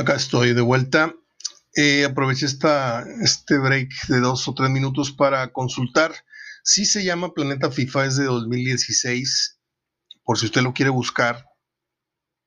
[0.00, 1.14] Acá estoy de vuelta.
[1.76, 6.12] Eh, aproveché esta, este break de dos o tres minutos para consultar
[6.62, 9.58] Sí se llama Planeta FIFA, es de 2016,
[10.24, 11.46] por si usted lo quiere buscar.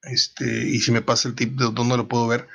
[0.03, 2.47] Este, y si me pasa el tip de dónde lo puedo ver.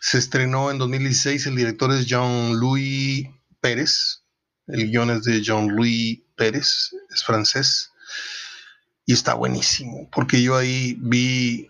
[0.00, 3.26] Se estrenó en 2016, el director es Jean-Louis
[3.60, 4.22] Pérez,
[4.66, 7.90] el guion es de Jean-Louis Pérez, es francés,
[9.06, 11.68] y está buenísimo, porque yo ahí vi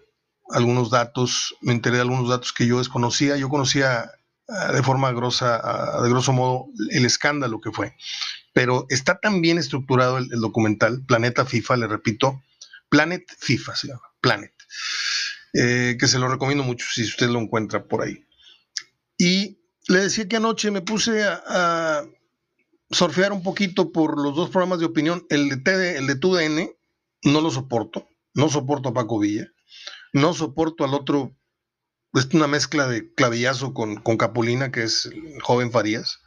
[0.50, 4.10] algunos datos, me enteré de algunos datos que yo desconocía, yo conocía
[4.48, 7.94] ah, de forma grosa, ah, de grosso modo, el escándalo que fue,
[8.52, 12.42] pero está tan bien estructurado el, documental, Planeta FIFA, le repito,
[12.88, 14.54] Planet FIFA se llama, Planet,
[15.54, 18.24] eh, que se lo recomiendo mucho si usted lo encuentra por ahí.
[19.18, 22.04] Y le decía que anoche me puse a,
[22.90, 25.26] surfear un poquito por los dos programas de opinión.
[25.28, 26.70] El de, TD, el de TUDN
[27.24, 28.08] no lo soporto.
[28.34, 29.50] No soporto a Paco Villa.
[30.12, 31.36] No soporto al otro.
[32.14, 36.20] Es una mezcla de clavillazo con, con Capulina, que es el joven Farías,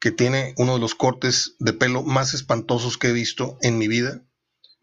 [0.00, 3.88] que tiene uno de los cortes de pelo más espantosos que he visto en mi
[3.88, 4.22] vida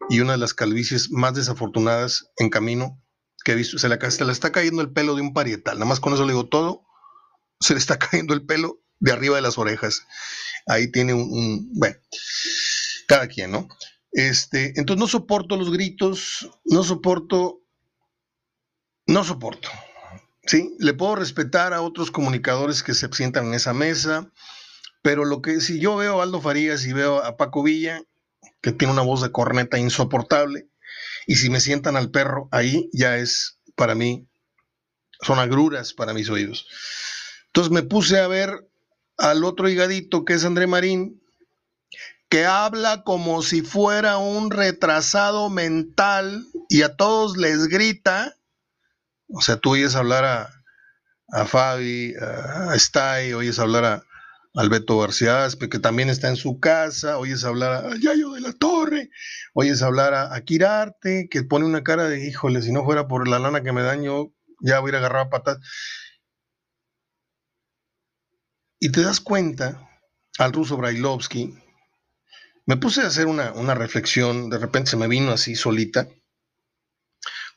[0.08, 3.02] y una de las calvicies más desafortunadas en camino
[3.44, 3.78] que he visto.
[3.78, 5.74] Se le, se le está cayendo el pelo de un parietal.
[5.74, 6.86] Nada más con eso le digo todo
[7.62, 10.06] se le está cayendo el pelo de arriba de las orejas.
[10.66, 11.96] Ahí tiene un, bueno,
[13.08, 13.68] cada quien, ¿no?
[14.12, 17.61] Este, entonces no soporto los gritos, no soporto,
[19.12, 19.68] no soporto.
[20.44, 24.30] Sí, le puedo respetar a otros comunicadores que se sientan en esa mesa,
[25.02, 28.02] pero lo que si yo veo a Aldo Farías y veo a Paco Villa,
[28.60, 30.68] que tiene una voz de corneta insoportable,
[31.26, 34.26] y si me sientan al perro ahí, ya es para mí,
[35.20, 36.66] son agruras para mis oídos.
[37.46, 38.68] Entonces me puse a ver
[39.18, 41.22] al otro higadito que es André Marín,
[42.28, 48.36] que habla como si fuera un retrasado mental y a todos les grita.
[49.32, 50.50] O sea, tú oyes hablar a,
[51.28, 54.02] a Fabi, a, Stay, oyes hablar a,
[54.54, 59.10] Alberto García que también está en su casa, oyes hablar a Yayo de la Torre,
[59.54, 63.38] oyes hablar a, Kirarte, que pone una cara de, híjole, si no fuera por la
[63.38, 65.58] lana que me daño, ya voy a agarrar a patas.
[68.78, 69.88] Y te das cuenta,
[70.38, 71.54] al ruso Brailovsky,
[72.66, 76.08] me puse a hacer una, reflexión, de repente se me vino así solita.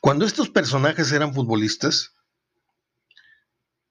[0.06, 2.12] Cuando estos personajes eran futbolistas,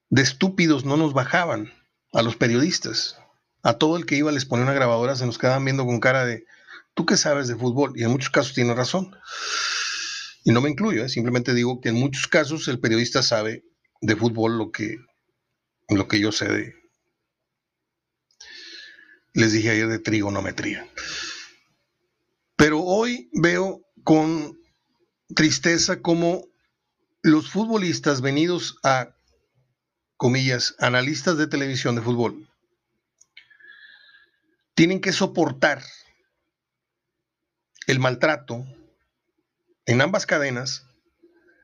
[0.09, 1.73] de estúpidos no nos bajaban
[2.13, 3.17] a los periodistas.
[3.63, 6.25] A todo el que iba les ponía una grabadora, se nos quedaban viendo con cara
[6.25, 6.45] de,
[6.93, 7.91] ¿tú qué sabes de fútbol?
[7.97, 9.13] Y en muchos casos tiene razón.
[10.45, 11.09] Y no me incluyo, ¿eh?
[11.09, 13.65] simplemente digo que en muchos casos el periodista sabe
[13.99, 14.95] de fútbol lo que,
[15.89, 16.75] lo que yo sé de,
[19.33, 20.87] les dije ayer de trigonometría.
[22.55, 24.57] Pero hoy veo con
[25.33, 26.45] tristeza cómo
[27.21, 29.15] los futbolistas venidos a,
[30.17, 32.47] comillas, analistas de televisión de fútbol,
[34.75, 35.81] tienen que soportar
[37.87, 38.65] el maltrato
[39.85, 40.85] en ambas cadenas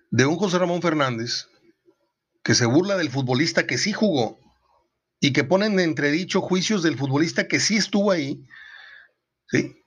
[0.10, 1.48] de un José Ramón Fernández
[2.44, 4.40] que se burla del futbolista que sí jugó
[5.20, 8.48] y que ponen en entredicho juicios del futbolista que sí estuvo ahí,
[9.48, 9.78] ¿sí?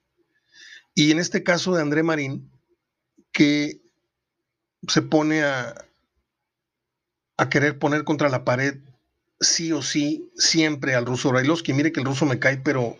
[0.95, 2.54] Y en este caso de André Marín,
[3.35, 3.83] que
[4.89, 5.75] se pone a,
[7.37, 8.79] a querer poner contra la pared
[9.41, 11.75] sí o sí siempre al ruso Brailovsky.
[11.75, 12.97] Mire que el ruso me cae, pero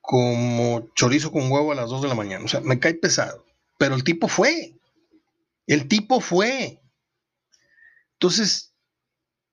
[0.00, 2.44] como chorizo con huevo a las 2 de la mañana.
[2.44, 3.44] O sea, me cae pesado.
[3.78, 4.74] Pero el tipo fue.
[5.66, 6.80] El tipo fue.
[8.12, 8.72] Entonces,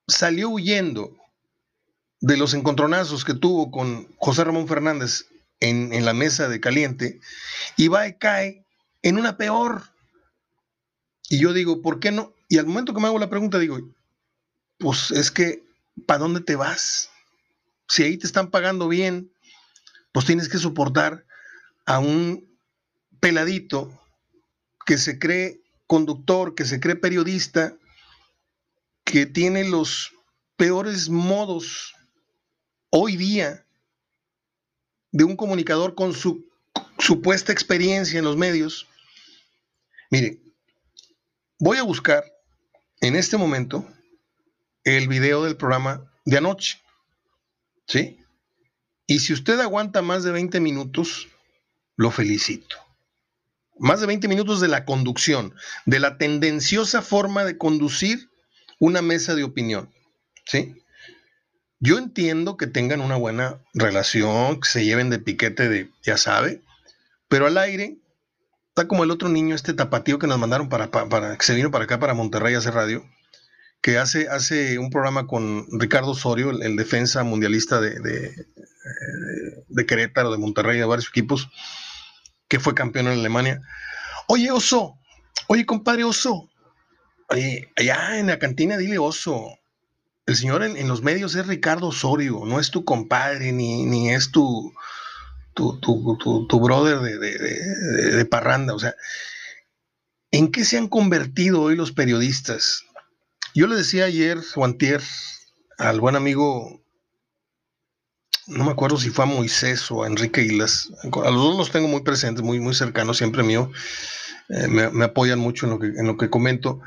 [0.08, 1.18] salió huyendo
[2.22, 5.26] de los encontronazos que tuvo con José Ramón Fernández
[5.60, 7.20] en, la mesa de caliente
[7.78, 8.63] y va y cae
[9.04, 9.84] en una peor.
[11.30, 12.34] Y yo digo, ¿por qué no?
[12.50, 13.80] Y al momento que me hago la pregunta, digo,
[14.80, 15.64] pues es que,
[16.08, 17.10] ¿para dónde te vas?
[17.88, 19.32] Si ahí te están pagando bien,
[20.12, 21.26] pues tienes que soportar
[21.86, 22.48] a un
[23.20, 23.92] peladito
[24.86, 27.76] que se cree conductor, que se cree periodista,
[29.04, 30.14] que tiene los
[30.56, 31.94] peores modos
[32.90, 33.66] hoy día
[35.12, 36.46] de un comunicador con su
[37.00, 38.88] supuesta experiencia en los medios.
[40.14, 40.38] Mire,
[41.58, 42.24] voy a buscar
[43.02, 43.84] en este momento
[44.84, 46.80] el video del programa de anoche.
[47.88, 48.20] ¿Sí?
[49.08, 51.30] Y si usted aguanta más de 20 minutos,
[51.96, 52.78] lo felicito.
[53.80, 55.56] Más de 20 minutos de la conducción,
[55.88, 58.30] de la tendenciosa forma de conducir
[58.78, 59.92] una mesa de opinión.
[60.46, 60.76] ¿sí?
[61.80, 66.62] Yo entiendo que tengan una buena relación, que se lleven de piquete de, ya sabe,
[67.28, 67.98] pero al aire
[68.74, 71.84] está como el otro niño, este tapatío que nos mandaron para, que se vino para
[71.84, 73.08] acá, para Monterrey a hacer radio,
[73.82, 78.00] que hace, hace un programa con Ricardo Osorio, el, defensa mundialista de,
[79.70, 81.52] de, Querétaro, de Monterrey, de varios equipos,
[82.48, 83.62] que fue campeón en Alemania.
[84.28, 84.98] Oye, Oso,
[85.46, 86.50] oye, compadre Oso,
[87.30, 89.60] oye, allá en la cantina dile Oso.
[90.26, 94.32] El señor en, los medios es Ricardo Osorio, no es tu compadre, ni, ni es
[94.32, 94.74] tu,
[95.54, 98.74] tu, tu, tu, brother de, de parranda.
[98.74, 98.96] O sea,
[100.32, 102.84] ¿en qué se han convertido hoy los periodistas?
[103.56, 105.02] Yo le decía ayer, Juantier,
[105.78, 106.82] al buen amigo,
[108.48, 111.72] no me acuerdo si fue a Moisés o a Enrique Islas, a los dos los
[111.72, 113.72] tengo muy presentes, muy, muy cercanos, siempre mío,
[114.50, 116.82] eh, me, apoyan mucho en lo, que, en lo que comento,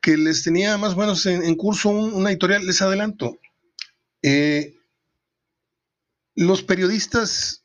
[0.00, 3.38] que les tenía más o menos en, curso una editorial, les adelanto.
[4.22, 4.74] Eh,
[6.34, 7.64] los periodistas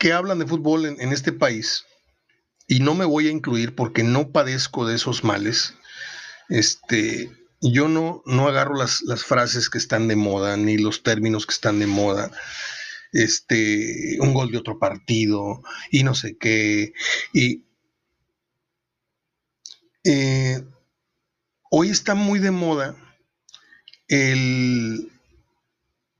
[0.00, 1.84] que hablan de fútbol en este país,
[2.66, 5.74] y no me voy a incluir porque no padezco de esos males,
[6.48, 7.30] este,
[7.60, 11.78] yo no, no agarro las, frases que están de moda, ni los términos que están
[11.78, 12.30] de moda.
[13.12, 16.92] Este, un gol de otro partido y no sé qué.
[17.32, 17.64] Y
[20.04, 20.62] eh,
[21.70, 22.94] hoy está muy de moda
[24.06, 25.10] el,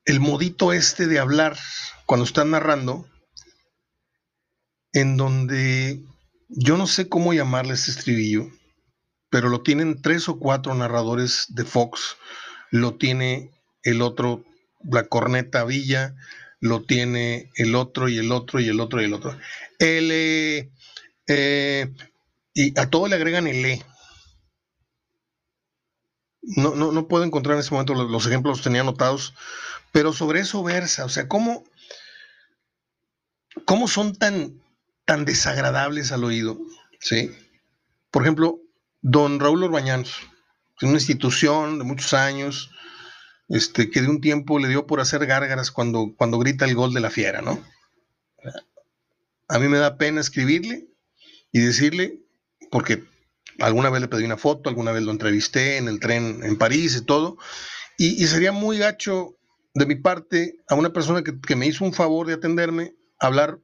[0.05, 1.57] el modito este de hablar
[2.07, 3.09] cuando están narrando,
[4.93, 6.01] en donde
[6.49, 8.49] yo no sé cómo llamarle este estribillo,
[9.31, 12.17] pero lo tienen tres o cuatro narradores de Fox,
[12.71, 13.51] lo tiene
[13.83, 14.45] el otro,
[14.83, 16.17] la corneta Villa,
[16.61, 19.39] lo tiene el otro y el otro y el otro y el otro.
[19.79, 20.11] El,
[21.29, 21.93] eh,
[22.53, 23.85] y a todo le agregan el E.
[26.43, 29.35] No, no, no, puedo encontrar en ese momento los, ejemplos, los tenía anotados,
[29.93, 31.65] pero sobre eso versa, o sea, cómo,
[33.67, 34.61] cómo son tan,
[35.11, 36.57] tan desagradables al oído,
[37.01, 37.33] ¿sí?
[38.13, 38.61] Por ejemplo,
[39.01, 40.21] Don Raúl Orbañanos,
[40.83, 42.71] una institución de muchos años,
[43.49, 46.95] este, que de un tiempo le dio por hacer gárgaras cuando, cuando grita el gol
[46.95, 47.61] de la fiera, ¿no?
[49.49, 50.87] A mí me da pena escribirle
[51.51, 52.21] y decirle,
[52.71, 53.03] porque
[53.59, 56.95] alguna vez le pedí una foto, alguna vez lo entrevisté en el tren en París
[56.95, 57.37] y todo,
[57.99, 59.37] y, sería muy gacho
[59.75, 63.59] de mi parte a una persona que, me hizo un favor de atenderme, hablar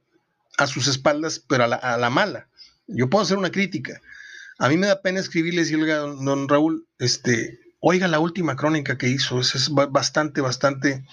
[0.57, 2.47] a sus espaldas, pero a la, a la mala.
[2.87, 4.01] Yo puedo hacer una crítica,
[4.59, 8.97] a mí me da pena escribirle y decirle, don Raúl, este, oiga la última crónica
[8.97, 11.05] que hizo, es, bastante, bastante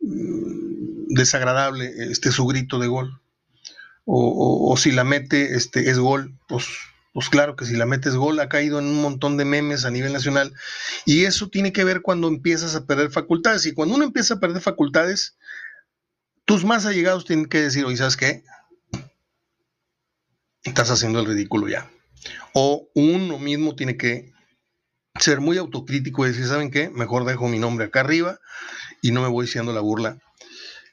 [0.00, 3.20] mm, desagradable este su grito de gol.
[4.12, 6.66] O, si la mete, este, es gol, pues,
[7.12, 9.90] pues claro que si la metes gol, ha caído en un montón de memes a
[9.90, 10.52] nivel nacional.
[11.06, 13.66] Y eso tiene que ver cuando empiezas a perder facultades.
[13.66, 15.36] Y cuando uno empieza a perder facultades,
[16.50, 18.42] tus más allegados tienen que decir, oye, ¿sabes qué?
[20.64, 21.88] Estás haciendo el ridículo ya.
[22.54, 24.32] O uno mismo tiene que
[25.20, 26.90] ser muy autocrítico y decir, ¿saben qué?
[26.90, 28.40] Mejor dejo mi nombre acá arriba
[29.00, 30.18] y no me voy haciendo la burla.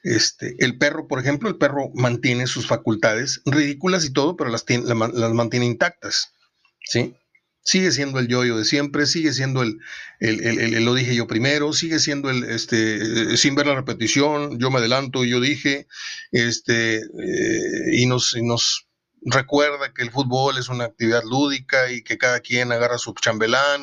[0.04, 4.64] Este, el perro, por ejemplo, el perro mantiene sus facultades ridículas y todo, pero las,
[4.68, 6.34] las mantiene intactas.
[6.84, 7.16] ¿sí?
[7.68, 9.78] Sigue siendo el yo-yo de siempre, sigue siendo el,
[10.20, 14.78] el, lo dije yo primero, sigue siendo el, este, sin ver la repetición, yo me
[14.78, 15.86] adelanto y yo dije,
[16.32, 18.88] este, eh, y, nos, y nos
[19.20, 23.82] recuerda que el fútbol es una actividad lúdica y que cada quien agarra su chambelán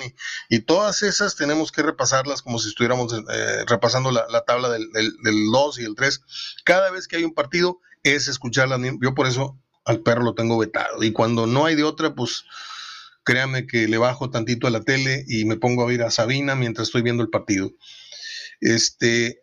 [0.50, 5.52] y, todas esas tenemos que repasarlas como si estuviéramos eh, repasando la, tabla del, del,
[5.52, 6.22] 2 y el 3.
[6.64, 8.80] Cada vez que hay un partido es escucharla.
[9.00, 12.46] Yo por eso al perro lo tengo vetado y cuando no hay de otra, pues
[13.26, 16.56] créame que le bajo tantito a la tele y me pongo a ver a Sabina
[16.56, 17.72] mientras estoy viendo el partido.
[18.62, 19.42] Este,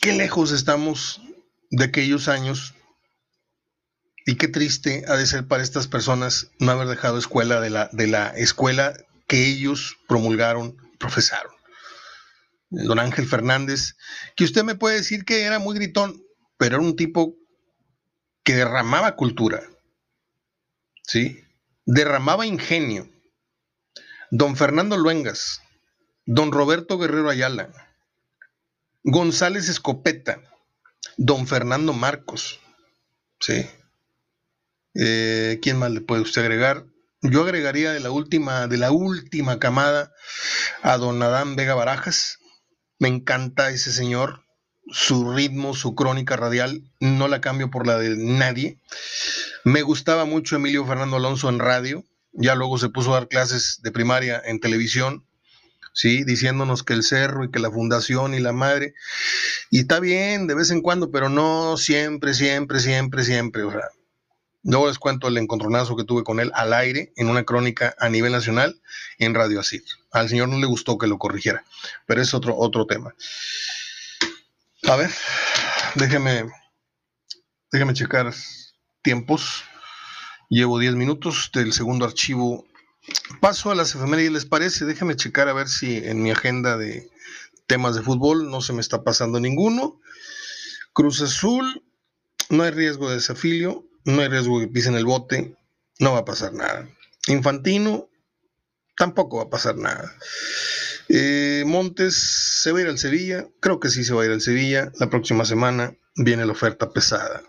[0.00, 1.20] qué lejos estamos
[1.70, 2.74] de aquellos años
[4.24, 7.90] y qué triste ha de ser para estas personas no haber dejado escuela de la,
[7.92, 8.94] de la escuela
[9.26, 11.52] que ellos promulgaron, profesaron.
[12.70, 13.96] Don Ángel Fernández,
[14.36, 16.22] que usted me puede decir que era muy gritón,
[16.56, 17.34] pero era un tipo
[18.44, 19.62] que derramaba cultura,
[21.08, 21.42] ¿sí?
[21.86, 23.08] Derramaba ingenio.
[24.30, 25.62] Don Fernando Luengas,
[26.26, 27.70] don Roberto Guerrero Ayala,
[29.02, 30.42] González Escopeta,
[31.16, 32.60] don Fernando Marcos,
[33.40, 33.66] ¿sí?
[34.94, 36.84] Eh, ¿Quién más le puede usted agregar?
[37.22, 40.12] Yo agregaría de la última, de la última camada
[40.82, 42.38] a don Adán Vega Barajas.
[42.98, 44.44] Me encanta ese señor,
[44.90, 48.78] su ritmo, su crónica radial, no la cambio por la de nadie.
[49.64, 53.80] Me gustaba mucho Emilio Fernando Alonso en radio, ya luego se puso a dar clases
[53.82, 55.24] de primaria en televisión,
[55.92, 56.24] ¿sí?
[56.24, 58.94] Diciéndonos que el cerro y que la fundación y la madre.
[59.70, 63.62] Y está bien de vez en cuando, pero no siempre, siempre, siempre, siempre.
[63.64, 63.88] O sea,
[64.64, 68.08] Luego les cuento el encontronazo que tuve con él al aire en una crónica a
[68.08, 68.80] nivel nacional
[69.18, 69.82] en Radio Así.
[70.10, 71.64] Al señor no le gustó que lo corrigiera,
[72.06, 73.14] pero es otro, otro tema.
[74.82, 75.10] A ver,
[75.94, 76.50] déjeme,
[77.70, 78.32] déjeme checar
[79.02, 79.64] tiempos.
[80.48, 82.66] Llevo 10 minutos del segundo archivo.
[83.40, 84.84] Paso a las efemérides, ¿les parece?
[84.84, 87.08] Déjeme checar a ver si en mi agenda de
[87.66, 90.00] temas de fútbol no se me está pasando ninguno.
[90.92, 91.84] Cruz Azul,
[92.50, 95.54] no hay riesgo de desafío no hay riesgo que pisen el bote,
[95.98, 96.88] no va a pasar nada.
[97.26, 98.08] Infantino,
[98.96, 100.14] tampoco va a pasar nada.
[101.08, 102.16] Eh, Montes
[102.62, 104.92] se va a ir al Sevilla, creo que sí se va a ir al Sevilla.
[104.98, 107.42] La próxima semana viene la oferta pesada.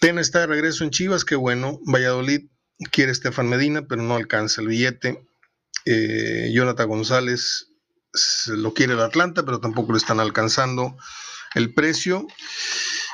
[0.00, 1.80] Tena está de regreso en Chivas, qué bueno.
[1.86, 2.46] Valladolid
[2.90, 5.24] quiere Estefan Medina, pero no alcanza el billete.
[5.84, 7.68] Eh, Jonathan González
[8.48, 10.96] lo quiere el Atlanta, pero tampoco le están alcanzando
[11.54, 12.26] el precio.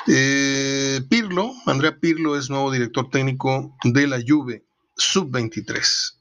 [0.07, 4.65] Eh, Pirlo, Andrea Pirlo es nuevo director técnico de la Juve
[4.97, 6.18] Sub-23.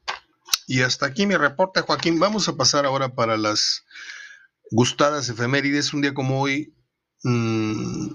[0.67, 2.19] Y hasta aquí mi reporte, Joaquín.
[2.19, 3.85] Vamos a pasar ahora para las
[4.69, 5.93] gustadas efemérides.
[5.93, 6.75] Un día como hoy,
[7.23, 8.07] mm,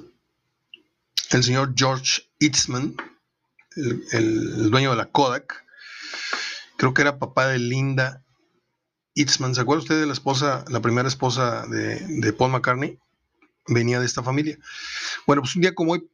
[1.30, 2.94] el señor George Eastman,
[4.12, 5.64] el, dueño de la Kodak,
[6.76, 8.22] creo que era papá de Linda
[9.14, 9.54] Eastman.
[9.54, 13.00] ¿Se acuerda usted de la esposa, la primera esposa de, de Paul McCartney?
[13.66, 14.58] venía de esta familia.
[15.26, 16.08] Bueno, pues un día como hoy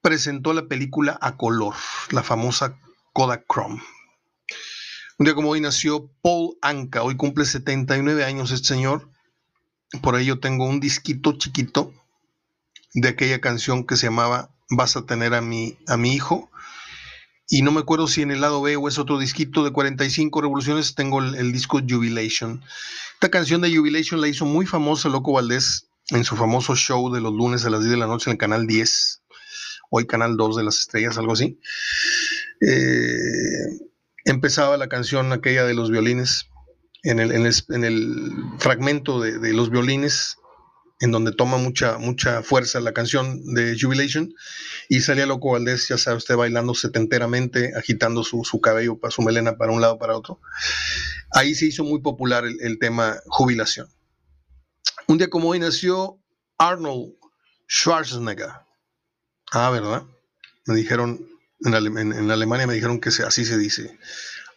[0.00, 1.74] presentó la película a color,
[2.10, 2.78] la famosa
[3.12, 3.82] Kodachrome.
[5.16, 9.08] Un día como hoy nació Paul Anka, hoy cumple 79 años este señor.
[10.02, 11.94] Por yo tengo un disquito chiquito
[12.94, 16.50] de aquella canción que se llamaba Vas a tener a mi, a mi hijo.
[17.48, 20.40] Y no me acuerdo si en el lado B o es otro disquito de 45
[20.40, 22.64] revoluciones, tengo el, el disco Jubilation.
[23.12, 27.20] Esta canción de Jubilation la hizo muy famosa Loco Valdés en su famoso show de
[27.20, 29.22] los lunes a las 10 de la noche en el canal 10,
[29.90, 31.60] hoy canal 2 de las estrellas, algo así.
[32.60, 33.93] Eh,
[34.24, 36.48] empezaba la canción aquella de los violines,
[37.02, 40.36] en el, fragmento de, los violines,
[41.00, 44.32] en donde toma mucha, mucha fuerza la canción de Jubilation,
[44.88, 49.56] y salía Loco Valdés, ya sabe usted, bailando setenteramente, agitando su, cabello, para su melena
[49.56, 50.40] para un lado, para otro.
[51.30, 53.88] Ahí se hizo muy popular el tema jubilación.
[55.06, 56.18] Un día como hoy nació
[56.56, 57.14] Arnold
[57.68, 58.48] Schwarzenegger.
[59.52, 60.04] Ah, ¿verdad?
[60.66, 61.28] Me dijeron,
[61.64, 63.98] en, Alemania me dijeron que así se dice.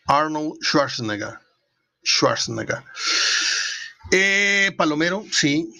[0.07, 1.39] Arnold Schwarzenegger.
[2.03, 2.83] Schwarzenegger.
[4.11, 5.73] Eh, Palomero, sí.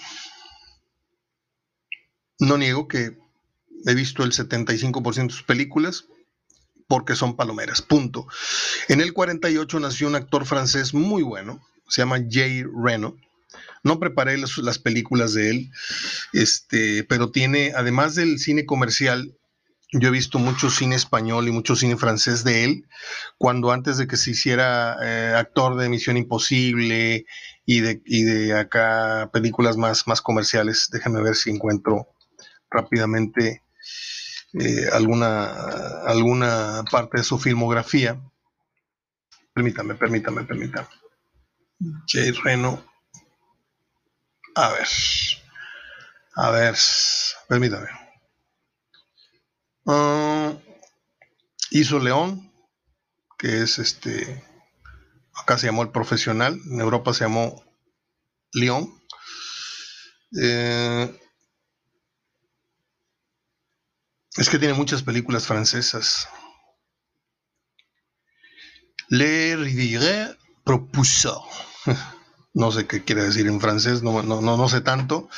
[2.39, 3.17] No niego que
[3.85, 6.05] he visto el 75% de sus películas
[6.87, 8.27] porque son palomeras, punto.
[8.87, 13.17] En el 48 nació un actor francés muy bueno, se llama Jay Reno.
[13.83, 15.71] No preparé las, películas de él,
[16.33, 19.37] este, pero tiene, además del cine comercial,
[19.91, 22.87] yo he visto mucho cine español y mucho cine francés de él,
[23.37, 27.25] cuando antes de que se hiciera eh, actor de Misión Imposible
[27.65, 30.89] y de, de acá películas más, más comerciales.
[30.91, 32.07] Déjame ver si encuentro
[32.69, 33.63] rápidamente
[34.53, 35.45] eh, alguna,
[36.05, 38.19] alguna parte de su filmografía.
[39.53, 40.87] Permítame, permítame, permítame.
[42.07, 42.83] Jay Reno.
[44.55, 44.87] A ver.
[46.35, 46.75] A ver.
[47.47, 48.06] Permítame.
[49.87, 50.53] Ah,
[51.71, 52.51] hizo León,
[53.37, 54.43] que es este.
[55.33, 56.59] Acá se llamó el profesional.
[56.69, 57.63] En Europa se llamó
[58.51, 59.01] León.
[60.41, 61.19] Eh,
[64.35, 66.27] es que tiene muchas películas francesas.
[69.09, 71.41] Le Rivière Propulsor.
[72.53, 75.29] no sé qué quiere decir en francés, no, no, no, sé tanto.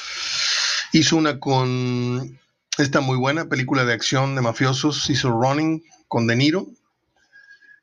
[0.91, 2.39] Hizo una con
[2.79, 6.67] esta muy buena película de acción de mafiosos, hizo Running con De Niro.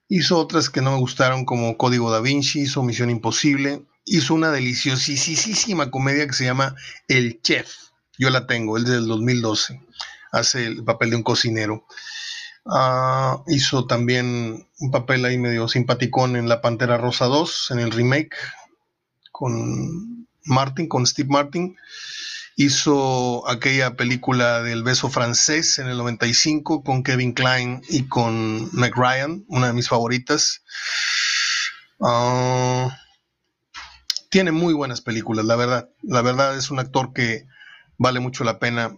[0.08, 3.82] Hizo otras que no me gustaron como Código da Vinci, hizo Misión Imposible.
[4.04, 6.76] Hizo una deliciosísima comedia que se llama
[7.08, 7.74] El Chef.
[8.18, 9.82] Yo la tengo, es del 2012.
[10.32, 11.84] Hace el papel de un cocinero.
[12.64, 17.90] Ah, hizo también un papel ahí medio simpaticón en La Pantera Rosa 2, en el
[17.90, 18.36] remake,
[19.30, 21.76] con Martin, con Steve Martin.
[22.56, 28.94] Hizo aquella película del beso francés en el 95 con Kevin Klein y con Meg
[29.48, 30.62] una de mis favoritas.
[32.00, 32.98] Ah,
[34.30, 35.90] tiene muy buenas películas, la verdad.
[36.02, 37.46] La verdad es un actor que
[37.98, 38.96] vale mucho la pena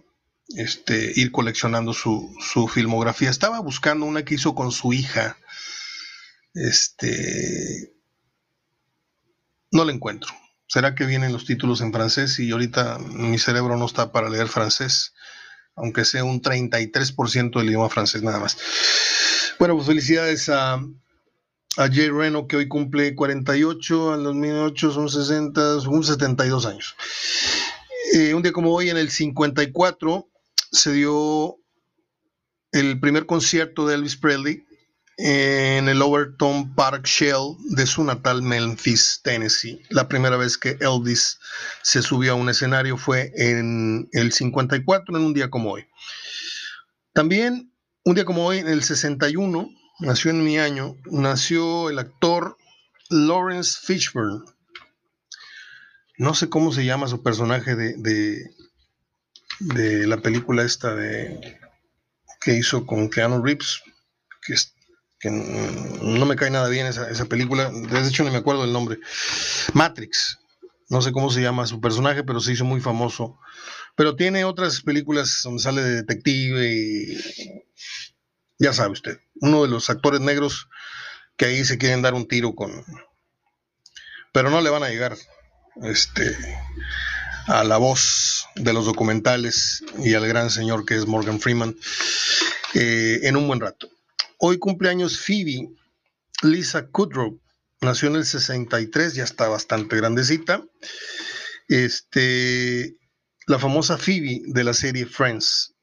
[0.49, 3.29] este, ir coleccionando su, su, filmografía.
[3.29, 5.37] Estaba buscando una que hizo con su hija.
[6.53, 7.93] Este,
[9.71, 10.33] no la encuentro.
[10.69, 14.47] ¿Será que vienen los títulos en francés y ahorita mi cerebro no está para leer
[14.47, 15.15] francés?
[15.75, 18.55] Aunque sea un 33% del idioma francés nada más.
[19.57, 25.79] Bueno, pues felicidades a, a Jay Reno, que hoy cumple 48, al 2008 son 60,
[25.81, 26.95] son 72 años.
[28.13, 30.29] Eh, un día como hoy, en el 54,
[30.71, 31.57] se dio
[32.71, 34.67] el primer concierto de Elvis Presley
[35.21, 39.81] en el Overton Park Shell de su natal Memphis, Tennessee.
[39.89, 41.39] La primera vez que Elvis
[41.83, 45.85] se subió a un escenario fue en el 54, en un día como hoy.
[47.11, 47.73] También,
[48.05, 52.55] un día como hoy, en el 61, nació en mi año, nació el actor
[53.09, 54.45] Lawrence Fishburne.
[56.17, 57.95] No sé cómo se llama su personaje de,
[59.59, 61.59] de, la película esta de
[62.39, 63.81] que hizo con Keanu Reeves,
[64.45, 64.53] que
[65.19, 68.73] que no me cae nada bien esa, esa, película, de hecho no me acuerdo del
[68.73, 68.99] nombre,
[69.73, 70.39] Matrix,
[70.87, 73.37] no sé cómo se llama su personaje, pero se hizo muy famoso,
[73.95, 77.17] pero tiene otras películas donde sale de detective y
[78.57, 80.69] ya sabe usted, uno de los actores negros
[81.35, 82.71] que ahí se quieren dar un tiro con,
[84.31, 85.17] pero no le van a llegar,
[85.83, 86.37] este,
[87.47, 91.75] a la voz de los documentales y al gran señor que es Morgan Freeman
[92.75, 93.89] eh, en un buen rato.
[94.41, 95.69] Hoy cumpleaños Phoebe
[96.43, 97.41] Lisa Kudrow.
[97.81, 100.63] Nació en el 63, ya está bastante grandecita.
[101.67, 102.95] Este,
[103.47, 105.75] la famosa Phoebe de la serie Friends.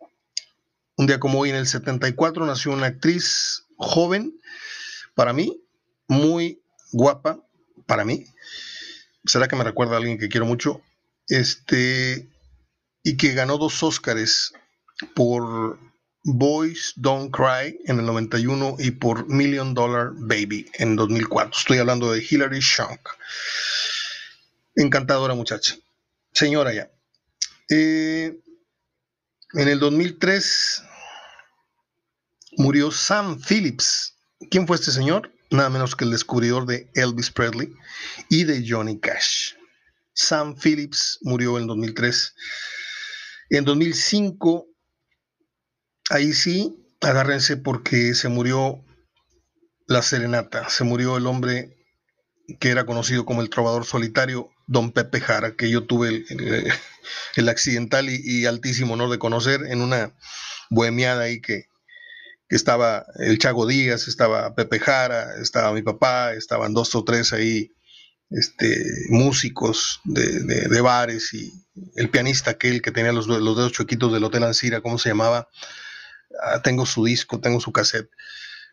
[0.97, 4.41] Un día como hoy, en el 74, nació una actriz joven,
[5.15, 5.63] para mí,
[6.09, 7.45] muy guapa,
[7.85, 8.25] para mí.
[9.27, 10.81] ¿Será que me recuerda a alguien que quiero mucho?
[11.29, 12.27] Este,
[13.03, 14.55] y que ganó dos Óscares
[15.15, 15.79] por
[16.29, 21.53] Boys Don't Cry en el 91 y por Million Dollar Baby en 2004.
[21.57, 23.01] Estoy hablando de Hilary Shank.
[24.74, 25.77] Encantadora muchacha.
[26.33, 26.91] Señora ya.
[27.70, 28.41] Eh,
[29.53, 30.83] en el 2003
[32.57, 34.16] murió Sam Phillips.
[34.51, 35.33] ¿Quién fue este señor?
[35.51, 37.72] Nada menos que el descubridor de Elvis Presley
[38.29, 39.55] y de Johnny Cash.
[40.12, 42.35] Sam Phillips murió en 2003.
[43.51, 44.66] En 2005
[46.11, 48.85] ahí sí, agárrense porque se murió
[49.87, 51.77] la serenata, se murió el hombre
[52.61, 56.25] que era conocido como el trovador solitario, don Pepe Jara, que yo tuve
[57.37, 60.15] el, accidental y, altísimo honor de conocer en una
[60.71, 61.65] bohemiada ahí que,
[62.49, 67.73] estaba el Chago Díaz, estaba Pepe Jara, estaba mi papá, estaban dos o tres ahí
[68.31, 71.53] este, músicos de, bares y
[71.97, 75.49] el pianista aquel que tenía los, los dedos chuequitos del Hotel Ancira, ¿cómo se llamaba?
[76.43, 78.11] Ah, tengo su disco, tengo su cassette,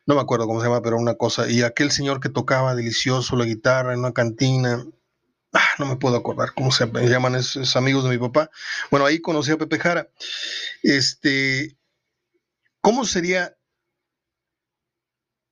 [0.06, 3.36] no me acuerdo cómo se llama, pero una cosa, y aquel señor que tocaba delicioso
[3.36, 4.86] la guitarra en una cantina,
[5.54, 8.50] ah, no me puedo acordar cómo se llaman esos amigos de mi papá.
[8.92, 10.10] Bueno, ahí conocí a Pepe Jara.
[10.82, 11.78] Este,
[12.82, 13.56] ¿cómo sería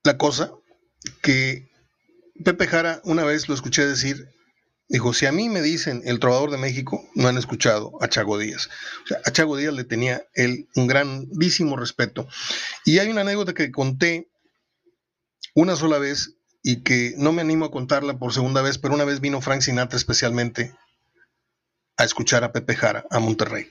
[0.04, 0.52] la cosa
[1.22, 1.70] que
[2.44, 4.28] Pepe Jara una vez lo escuché decir
[4.92, 8.38] Dijo, si a mí me dicen el trovador de México, no han escuchado a Chago
[8.38, 8.70] Díaz.
[9.06, 12.28] O sea, a Chago Díaz le tenía él un grandísimo respeto.
[12.84, 14.28] Y hay una anécdota que conté
[15.56, 19.06] una sola vez y que no me animo a contarla por segunda vez, pero una
[19.06, 20.76] vez vino Frank Sinatra especialmente
[21.96, 23.70] a escuchar a Pepe Jara a Monterrey.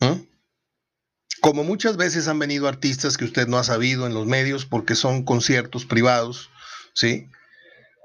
[0.00, 0.26] ¿Mm?
[1.42, 4.96] Como muchas veces han venido artistas que usted no ha sabido en los medios porque
[4.96, 6.50] son conciertos privados,
[6.92, 7.28] ¿sí?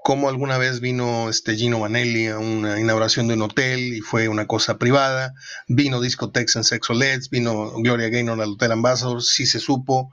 [0.06, 4.28] Como alguna vez vino este Gino Vanelli a una inauguración de un hotel y fue
[4.28, 5.34] una cosa privada,
[5.68, 10.12] vino Discotex en Sexo Let's, vino Gloria Gaynor al Hotel Ambassador, sí se supo,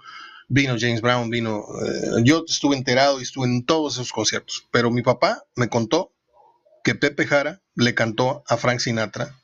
[0.48, 4.90] vino James Brown, vino, eh, yo estuve enterado y estuve en todos esos conciertos, pero
[4.90, 6.14] mi papá me contó
[6.82, 9.38] que Pepe Jara le cantó a Frank Sinatra,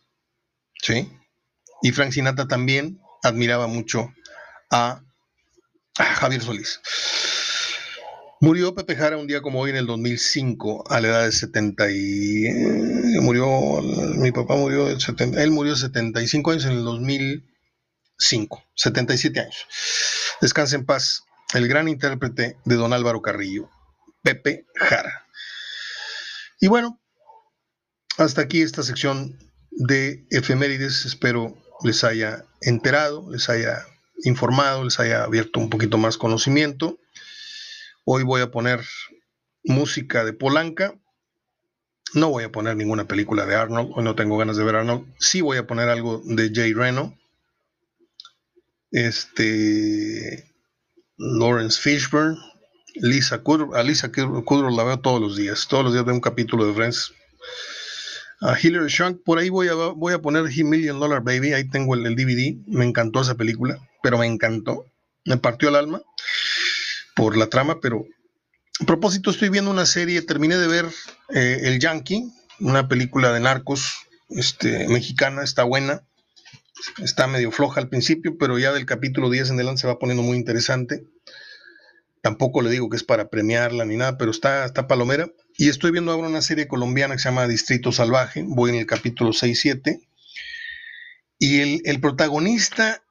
[0.81, 1.13] ¿sí?
[1.83, 4.15] Y Frank Sinatra también admiraba mucho
[4.71, 5.03] a,
[5.99, 6.81] a Javier Solís.
[8.41, 11.91] Murió Pepe Jara un día como hoy en el 2005, a la edad de 70
[11.91, 12.47] y...
[12.47, 13.83] Eh, murió,
[14.17, 19.67] mi papá murió, de 70, él murió de 75 años en el 2005, 77 años.
[20.41, 23.71] Descanse en paz, el gran intérprete de don Álvaro Carrillo,
[24.23, 25.27] Pepe Jara.
[26.61, 27.01] Y bueno,
[28.19, 29.37] hasta aquí esta sección
[29.73, 33.85] de efemérides, espero les haya enterado, les haya
[34.25, 36.99] informado, les haya abierto un poquito más conocimiento.
[38.11, 38.81] Hoy voy a poner
[39.65, 40.99] música de Polanca.
[42.15, 43.91] No voy a poner ninguna película de Arnold.
[43.95, 45.05] Hoy no tengo ganas de ver Arnold.
[45.19, 47.19] Sí voy a poner algo de Jay Reno.
[48.93, 50.51] Este.
[51.19, 52.39] Lawrence Fishburne.
[52.95, 53.75] Lisa Kudrow.
[53.75, 55.69] A Lisa Kudrow la veo todos los días.
[55.69, 57.13] Todos los días veo un capítulo de Friends.
[58.41, 61.53] A Hilary Shank, por ahí voy a, voy a poner Million Dollar Baby.
[61.53, 62.57] Ahí tengo el, el DVD.
[62.69, 64.87] Me encantó esa película, pero me encantó.
[65.27, 66.01] Me partió el alma.
[67.19, 68.07] Por la trama, pero
[68.81, 70.87] a propósito estoy viendo una serie, terminé de ver
[71.35, 76.05] eh, El Yankee, una película de narcos este, mexicana, está buena,
[77.03, 80.23] está medio floja al principio, pero ya del capítulo 10 en adelante se va poniendo
[80.23, 81.07] muy interesante.
[82.23, 85.29] Tampoco le digo que es para premiarla ni nada, pero está, está palomera.
[85.57, 88.87] Y estoy viendo ahora una serie colombiana que se llama Distrito Salvaje, voy en el
[88.87, 90.07] capítulo 6-7.
[91.41, 93.03] Y el, el, protagonista,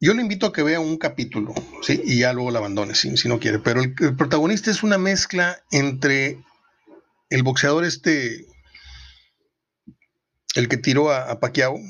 [0.00, 2.00] yo le invito a que vea un capítulo, ¿sí?
[2.04, 3.58] Y ya luego la abandone si, si no quiere.
[3.58, 6.42] Pero el, protagonista es una mezcla entre
[7.28, 8.46] el boxeador este,
[10.54, 11.38] el que tiró a, a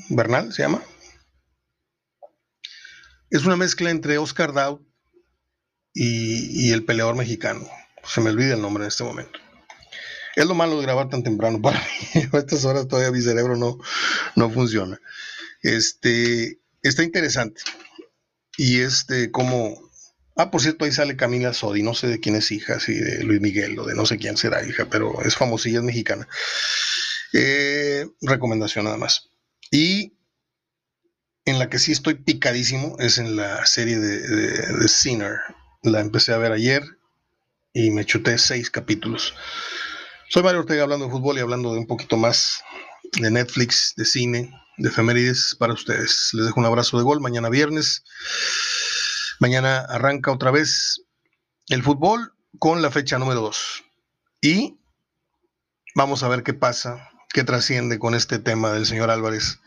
[0.09, 0.83] Bernal se llama.
[3.29, 4.51] Es una mezcla entre Oscar
[5.93, 7.65] y, y, el peleador mexicano.
[8.03, 9.39] Se me olvida el nombre en este momento.
[10.35, 12.21] Es lo malo de grabar tan temprano para mí.
[12.33, 13.79] A estas horas todavía mi cerebro no,
[14.35, 14.99] no funciona.
[15.61, 17.61] Este, está interesante.
[18.63, 19.89] Y este, como.
[20.35, 23.23] Ah, por cierto, ahí sale Camila Sodi, no sé de quién es hija, si de
[23.23, 26.27] Luis Miguel o de no sé quién será hija, pero es famosilla, es mexicana.
[27.33, 29.31] Eh, recomendación nada más.
[29.71, 30.13] Y
[31.45, 35.39] en la que sí estoy picadísimo es en la serie de, de, Sinner.
[35.81, 36.83] La empecé a ver ayer
[37.73, 39.33] y me chuté seis capítulos.
[40.29, 42.61] Soy Mario Ortega hablando de fútbol y hablando de un poquito más
[43.19, 46.29] de Netflix, de cine, de efemérides para ustedes.
[46.33, 48.03] Les dejo un abrazo de gol mañana viernes.
[49.39, 51.01] Mañana arranca otra vez
[51.67, 53.83] el fútbol con la fecha número 2.
[54.41, 54.79] Y
[55.95, 59.59] vamos a ver qué pasa, qué trasciende con este tema del señor Álvarez.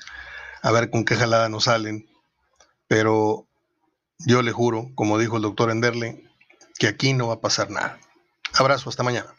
[0.62, 2.08] A ver con qué jalada nos salen.
[2.88, 3.46] Pero
[4.18, 6.22] yo le juro, como dijo el doctor Enderle,
[6.78, 7.98] que aquí no va a pasar nada.
[8.54, 9.34] Abrazo, hasta mañana.